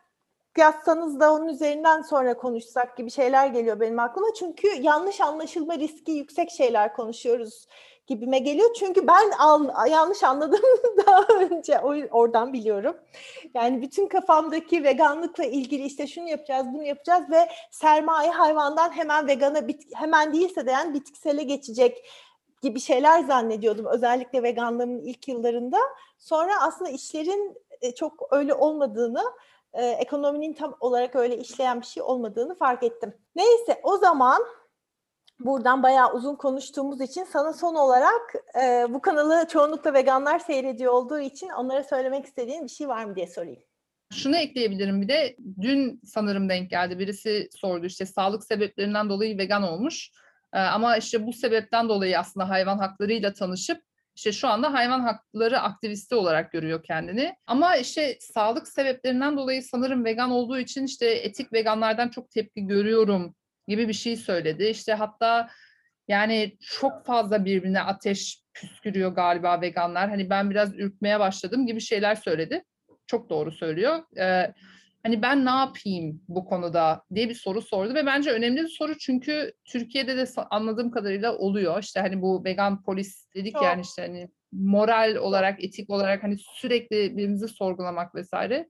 yazsanız 0.57 1.19
da 1.19 1.33
onun 1.33 1.47
üzerinden 1.47 2.01
sonra 2.01 2.37
konuşsak 2.37 2.97
gibi 2.97 3.11
şeyler 3.11 3.47
geliyor 3.47 3.79
benim 3.79 3.99
aklıma. 3.99 4.27
Çünkü 4.39 4.67
yanlış 4.81 5.21
anlaşılma 5.21 5.77
riski 5.77 6.11
yüksek 6.11 6.51
şeyler 6.51 6.93
konuşuyoruz 6.93 7.67
gibime 8.07 8.39
geliyor. 8.39 8.73
Çünkü 8.79 9.07
ben 9.07 9.31
al, 9.39 9.89
yanlış 9.89 10.23
anladım 10.23 10.61
daha 11.07 11.27
önce 11.39 11.79
oradan 12.11 12.53
biliyorum. 12.53 12.95
Yani 13.53 13.81
bütün 13.81 14.07
kafamdaki 14.07 14.83
veganlıkla 14.83 15.43
ilgili 15.43 15.83
işte 15.83 16.07
şunu 16.07 16.29
yapacağız, 16.29 16.67
bunu 16.73 16.83
yapacağız 16.83 17.29
ve 17.31 17.49
sermaye 17.71 18.31
hayvandan 18.31 18.91
hemen 18.91 19.27
vegana 19.27 19.67
bit, 19.67 19.81
hemen 19.95 20.33
değilse 20.33 20.65
de 20.65 20.71
yani 20.71 20.93
bitkisele 20.93 21.43
geçecek 21.43 22.09
gibi 22.63 22.79
şeyler 22.79 23.23
zannediyordum 23.23 23.85
özellikle 23.85 24.43
veganlığımın 24.43 25.01
ilk 25.01 25.27
yıllarında. 25.27 25.77
Sonra 26.17 26.61
aslında 26.61 26.91
işlerin 26.91 27.57
e, 27.81 27.95
çok 27.95 28.27
öyle 28.31 28.53
olmadığını, 28.53 29.23
e, 29.73 29.85
ekonominin 29.85 30.53
tam 30.53 30.75
olarak 30.79 31.15
öyle 31.15 31.37
işleyen 31.37 31.81
bir 31.81 31.85
şey 31.85 32.03
olmadığını 32.03 32.55
fark 32.55 32.83
ettim. 32.83 33.13
Neyse 33.35 33.79
o 33.83 33.97
zaman 33.97 34.43
buradan 35.39 35.83
bayağı 35.83 36.13
uzun 36.13 36.35
konuştuğumuz 36.35 37.01
için 37.01 37.23
sana 37.23 37.53
son 37.53 37.75
olarak 37.75 38.35
e, 38.63 38.93
bu 38.93 39.01
kanalı 39.01 39.47
çoğunlukla 39.47 39.93
veganlar 39.93 40.39
seyrediyor 40.39 40.93
olduğu 40.93 41.19
için 41.19 41.49
onlara 41.49 41.83
söylemek 41.83 42.25
istediğin 42.25 42.63
bir 42.63 42.71
şey 42.71 42.87
var 42.87 43.05
mı 43.05 43.15
diye 43.15 43.27
sorayım. 43.27 43.63
Şunu 44.13 44.37
ekleyebilirim 44.37 45.01
bir 45.01 45.07
de 45.07 45.35
dün 45.61 46.01
sanırım 46.05 46.49
denk 46.49 46.69
geldi 46.69 46.99
birisi 46.99 47.49
sordu 47.55 47.85
işte 47.85 48.05
sağlık 48.05 48.43
sebeplerinden 48.43 49.09
dolayı 49.09 49.37
vegan 49.37 49.63
olmuş 49.63 50.11
ama 50.59 50.97
işte 50.97 51.25
bu 51.27 51.33
sebepten 51.33 51.89
dolayı 51.89 52.19
aslında 52.19 52.49
hayvan 52.49 52.77
haklarıyla 52.77 53.33
tanışıp 53.33 53.81
işte 54.15 54.31
şu 54.31 54.47
anda 54.47 54.73
hayvan 54.73 54.99
hakları 54.99 55.59
aktivisti 55.59 56.15
olarak 56.15 56.51
görüyor 56.51 56.83
kendini. 56.83 57.35
Ama 57.47 57.75
işte 57.75 58.17
sağlık 58.19 58.67
sebeplerinden 58.67 59.37
dolayı 59.37 59.63
sanırım 59.63 60.05
vegan 60.05 60.31
olduğu 60.31 60.59
için 60.59 60.85
işte 60.85 61.05
etik 61.05 61.53
veganlardan 61.53 62.09
çok 62.09 62.31
tepki 62.31 62.67
görüyorum 62.67 63.35
gibi 63.67 63.87
bir 63.87 63.93
şey 63.93 64.15
söyledi. 64.15 64.65
İşte 64.65 64.93
hatta 64.93 65.49
yani 66.07 66.57
çok 66.61 67.05
fazla 67.05 67.45
birbirine 67.45 67.81
ateş 67.81 68.43
püskürüyor 68.53 69.11
galiba 69.11 69.61
veganlar. 69.61 70.09
Hani 70.09 70.29
ben 70.29 70.49
biraz 70.49 70.73
ürkmeye 70.75 71.19
başladım 71.19 71.67
gibi 71.67 71.81
şeyler 71.81 72.15
söyledi. 72.15 72.63
Çok 73.07 73.29
doğru 73.29 73.51
söylüyor. 73.51 74.03
Ee, 74.17 74.53
hani 75.03 75.21
ben 75.21 75.45
ne 75.45 75.49
yapayım 75.49 76.21
bu 76.27 76.45
konuda 76.45 77.03
diye 77.15 77.29
bir 77.29 77.35
soru 77.35 77.61
sordu 77.61 77.93
ve 77.93 78.05
bence 78.05 78.31
önemli 78.31 78.61
bir 78.61 78.67
soru 78.67 78.97
çünkü 78.97 79.53
Türkiye'de 79.65 80.17
de 80.17 80.25
anladığım 80.49 80.91
kadarıyla 80.91 81.37
oluyor. 81.37 81.83
İşte 81.83 81.99
hani 81.99 82.21
bu 82.21 82.43
vegan 82.43 82.83
polis 82.83 83.33
dedik 83.35 83.53
Çok. 83.53 83.63
yani 83.63 83.81
işte 83.81 84.01
hani 84.01 84.29
moral 84.51 85.15
olarak, 85.15 85.63
etik 85.63 85.89
olarak 85.89 86.23
hani 86.23 86.37
sürekli 86.37 87.11
birbirimizi 87.11 87.47
sorgulamak 87.47 88.15
vesaire. 88.15 88.69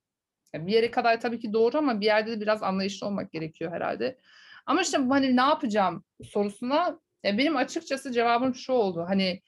Yani 0.53 0.67
bir 0.67 0.73
yere 0.73 0.91
kadar 0.91 1.21
tabii 1.21 1.39
ki 1.39 1.53
doğru 1.53 1.77
ama 1.77 2.01
bir 2.01 2.05
yerde 2.05 2.31
de 2.31 2.41
biraz 2.41 2.63
anlayışlı 2.63 3.07
olmak 3.07 3.31
gerekiyor 3.31 3.71
herhalde. 3.71 4.17
Ama 4.65 4.81
işte 4.81 4.97
hani 4.97 5.37
ne 5.37 5.41
yapacağım 5.41 6.03
sorusuna 6.23 6.99
ya 7.23 7.37
benim 7.37 7.55
açıkçası 7.55 8.11
cevabım 8.11 8.55
şu 8.55 8.73
oldu. 8.73 9.05
Hani 9.07 9.41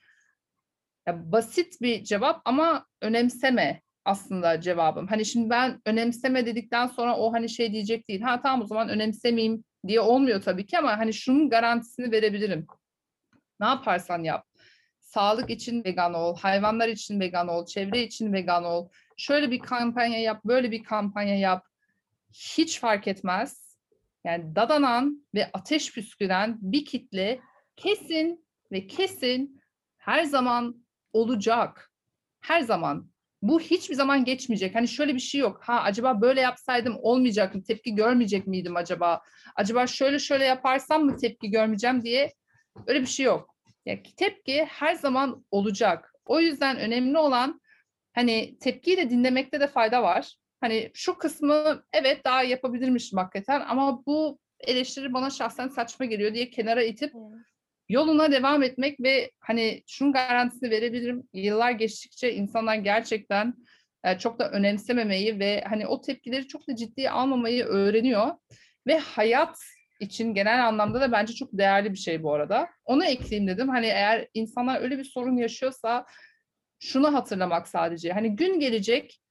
ya 1.07 1.31
basit 1.31 1.81
bir 1.81 2.03
cevap 2.03 2.41
ama 2.45 2.85
önemseme 3.01 3.81
aslında 4.05 4.61
cevabım. 4.61 5.07
Hani 5.07 5.25
şimdi 5.25 5.49
ben 5.49 5.81
önemseme 5.85 6.45
dedikten 6.45 6.87
sonra 6.87 7.17
o 7.17 7.33
hani 7.33 7.49
şey 7.49 7.71
diyecek 7.71 8.07
değil. 8.07 8.21
Ha 8.21 8.41
tamam 8.41 8.61
o 8.61 8.67
zaman 8.67 8.89
önemsemeyeyim 8.89 9.63
diye 9.87 9.99
olmuyor 9.99 10.41
tabii 10.41 10.65
ki 10.65 10.77
ama 10.77 10.97
hani 10.97 11.13
şunun 11.13 11.49
garantisini 11.49 12.11
verebilirim. 12.11 12.67
Ne 13.59 13.65
yaparsan 13.67 14.23
yap. 14.23 14.45
Sağlık 14.99 15.49
için 15.49 15.83
vegan 15.83 16.13
ol, 16.13 16.37
hayvanlar 16.37 16.87
için 16.87 17.19
vegan 17.19 17.47
ol, 17.47 17.65
çevre 17.65 18.03
için 18.03 18.33
vegan 18.33 18.63
ol. 18.63 18.89
Şöyle 19.17 19.51
bir 19.51 19.59
kampanya 19.59 20.21
yap, 20.21 20.45
böyle 20.45 20.71
bir 20.71 20.83
kampanya 20.83 21.39
yap. 21.39 21.65
Hiç 22.33 22.79
fark 22.79 23.07
etmez. 23.07 23.77
Yani 24.23 24.55
dadanan 24.55 25.27
ve 25.35 25.49
ateş 25.53 25.93
püsküren 25.93 26.57
bir 26.61 26.85
kitle 26.85 27.39
kesin 27.75 28.45
ve 28.71 28.87
kesin 28.87 29.61
her 29.97 30.23
zaman 30.23 30.85
olacak. 31.13 31.91
Her 32.41 32.61
zaman. 32.61 33.14
Bu 33.47 33.59
hiçbir 33.59 33.95
zaman 33.95 34.25
geçmeyecek. 34.25 34.75
Hani 34.75 34.87
şöyle 34.87 35.15
bir 35.15 35.19
şey 35.19 35.41
yok. 35.41 35.61
Ha 35.63 35.81
acaba 35.83 36.21
böyle 36.21 36.41
yapsaydım 36.41 36.97
olmayacak 37.01 37.55
mı? 37.55 37.63
Tepki 37.63 37.95
görmeyecek 37.95 38.47
miydim 38.47 38.75
acaba? 38.75 39.21
Acaba 39.55 39.87
şöyle 39.87 40.19
şöyle 40.19 40.45
yaparsam 40.45 41.05
mı 41.05 41.17
tepki 41.17 41.51
görmeyeceğim 41.51 42.03
diye 42.03 42.33
öyle 42.87 43.01
bir 43.01 43.05
şey 43.05 43.25
yok. 43.25 43.55
Yani 43.85 44.03
tepki 44.17 44.65
her 44.65 44.93
zaman 44.93 45.45
olacak. 45.51 46.13
O 46.25 46.39
yüzden 46.39 46.77
önemli 46.77 47.17
olan 47.17 47.61
hani 48.13 48.57
tepkiyi 48.59 48.97
de 48.97 49.09
dinlemekte 49.09 49.59
de 49.59 49.67
fayda 49.67 50.03
var. 50.03 50.35
Hani 50.61 50.91
şu 50.93 51.17
kısmı 51.17 51.83
evet 51.93 52.25
daha 52.25 52.43
yapabilirmişim 52.43 53.19
hakikaten 53.19 53.61
ama 53.61 54.05
bu 54.05 54.39
eleştiri 54.59 55.13
bana 55.13 55.29
şahsen 55.29 55.67
saçma 55.67 56.05
geliyor 56.05 56.33
diye 56.33 56.49
kenara 56.49 56.83
itip 56.83 57.13
yoluna 57.89 58.31
devam 58.31 58.63
etmek 58.63 58.99
ve 58.99 59.31
hani 59.39 59.83
şunun 59.87 60.13
garantisini 60.13 60.69
verebilirim. 60.69 61.23
Yıllar 61.33 61.71
geçtikçe 61.71 62.33
insanlar 62.33 62.75
gerçekten 62.75 63.53
e, 64.03 64.17
çok 64.17 64.39
da 64.39 64.51
önemsememeyi 64.51 65.39
ve 65.39 65.63
hani 65.69 65.87
o 65.87 66.01
tepkileri 66.01 66.47
çok 66.47 66.67
da 66.67 66.75
ciddiye 66.75 67.11
almamayı 67.11 67.65
öğreniyor. 67.65 68.27
Ve 68.87 68.99
hayat 68.99 69.57
için 69.99 70.33
genel 70.33 70.67
anlamda 70.67 71.01
da 71.01 71.11
bence 71.11 71.33
çok 71.33 71.49
değerli 71.53 71.93
bir 71.93 71.97
şey 71.97 72.23
bu 72.23 72.33
arada. 72.33 72.67
Onu 72.85 73.05
ekleyeyim 73.05 73.47
dedim. 73.47 73.69
Hani 73.69 73.85
eğer 73.85 74.27
insanlar 74.33 74.81
öyle 74.81 74.97
bir 74.97 75.03
sorun 75.03 75.37
yaşıyorsa 75.37 76.05
şunu 76.79 77.13
hatırlamak 77.13 77.67
sadece. 77.67 78.11
Hani 78.11 78.35
gün 78.35 78.59
gelecek 78.59 79.21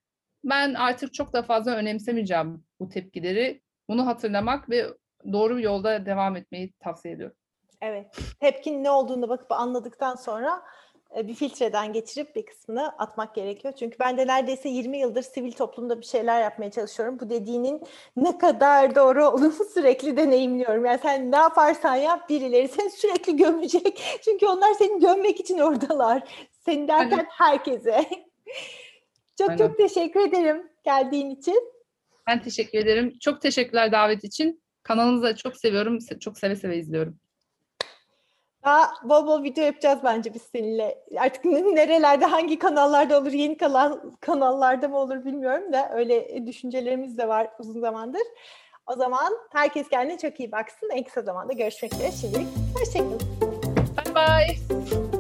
ben 0.44 0.74
artık 0.74 1.14
çok 1.14 1.32
da 1.32 1.42
fazla 1.42 1.76
önemsemeyeceğim 1.76 2.64
bu 2.80 2.88
tepkileri. 2.88 3.62
Bunu 3.88 4.06
hatırlamak 4.06 4.70
ve 4.70 4.86
doğru 5.32 5.60
yolda 5.60 6.06
devam 6.06 6.36
etmeyi 6.36 6.72
tavsiye 6.80 7.14
ediyorum. 7.14 7.36
Evet. 7.84 8.06
Tepkinin 8.40 8.84
ne 8.84 8.90
olduğunu 8.90 9.28
bakıp 9.28 9.52
anladıktan 9.52 10.14
sonra 10.14 10.62
e, 11.16 11.28
bir 11.28 11.34
filtreden 11.34 11.92
geçirip 11.92 12.36
bir 12.36 12.46
kısmını 12.46 12.88
atmak 12.88 13.34
gerekiyor. 13.34 13.74
Çünkü 13.78 13.98
ben 14.00 14.18
de 14.18 14.26
neredeyse 14.26 14.68
20 14.68 14.98
yıldır 14.98 15.22
sivil 15.22 15.52
toplumda 15.52 16.00
bir 16.00 16.06
şeyler 16.06 16.42
yapmaya 16.42 16.70
çalışıyorum. 16.70 17.20
Bu 17.20 17.30
dediğinin 17.30 17.82
ne 18.16 18.38
kadar 18.38 18.94
doğru 18.94 19.26
olduğunu 19.28 19.52
sürekli 19.74 20.16
deneyimliyorum. 20.16 20.84
Yani 20.84 20.98
sen 21.02 21.32
ne 21.32 21.36
yaparsan 21.36 21.94
yap 21.94 22.28
birileri 22.28 22.68
seni 22.68 22.90
sürekli 22.90 23.36
gömecek. 23.36 24.02
Çünkü 24.24 24.46
onlar 24.46 24.74
seni 24.74 25.00
gömmek 25.00 25.40
için 25.40 25.58
oradalar. 25.58 26.22
Seni 26.64 26.88
derken 26.88 27.10
Aynen. 27.10 27.28
herkese. 27.30 28.04
çok 29.38 29.50
Aynen. 29.50 29.58
çok 29.58 29.76
teşekkür 29.76 30.28
ederim 30.28 30.70
geldiğin 30.84 31.30
için. 31.30 31.74
Ben 32.26 32.42
teşekkür 32.42 32.78
ederim. 32.78 33.18
Çok 33.20 33.40
teşekkürler 33.40 33.92
davet 33.92 34.24
için. 34.24 34.62
Kanalınızı 34.82 35.36
çok 35.36 35.56
seviyorum. 35.56 35.98
Çok 36.20 36.38
seve 36.38 36.56
seve 36.56 36.76
izliyorum. 36.76 37.18
Daha 38.64 38.94
bol 39.02 39.26
bol 39.26 39.42
video 39.42 39.64
yapacağız 39.64 39.98
bence 40.04 40.34
biz 40.34 40.42
seninle. 40.42 41.04
Artık 41.18 41.44
nerelerde, 41.44 42.24
hangi 42.24 42.58
kanallarda 42.58 43.18
olur, 43.18 43.32
yeni 43.32 43.56
kalan 43.56 44.16
kanallarda 44.20 44.88
mı 44.88 44.98
olur 44.98 45.24
bilmiyorum 45.24 45.72
da 45.72 45.90
öyle 45.94 46.46
düşüncelerimiz 46.46 47.18
de 47.18 47.28
var 47.28 47.48
uzun 47.58 47.80
zamandır. 47.80 48.22
O 48.86 48.92
zaman 48.96 49.32
herkes 49.52 49.88
kendine 49.88 50.18
çok 50.18 50.40
iyi 50.40 50.52
baksın. 50.52 50.90
En 50.92 51.04
kısa 51.04 51.22
zamanda 51.22 51.52
görüşmek 51.52 51.94
üzere. 51.94 52.12
Şimdilik 52.12 52.48
hoşçakalın. 52.78 53.20
Bye 53.96 54.14
bye. 54.14 55.13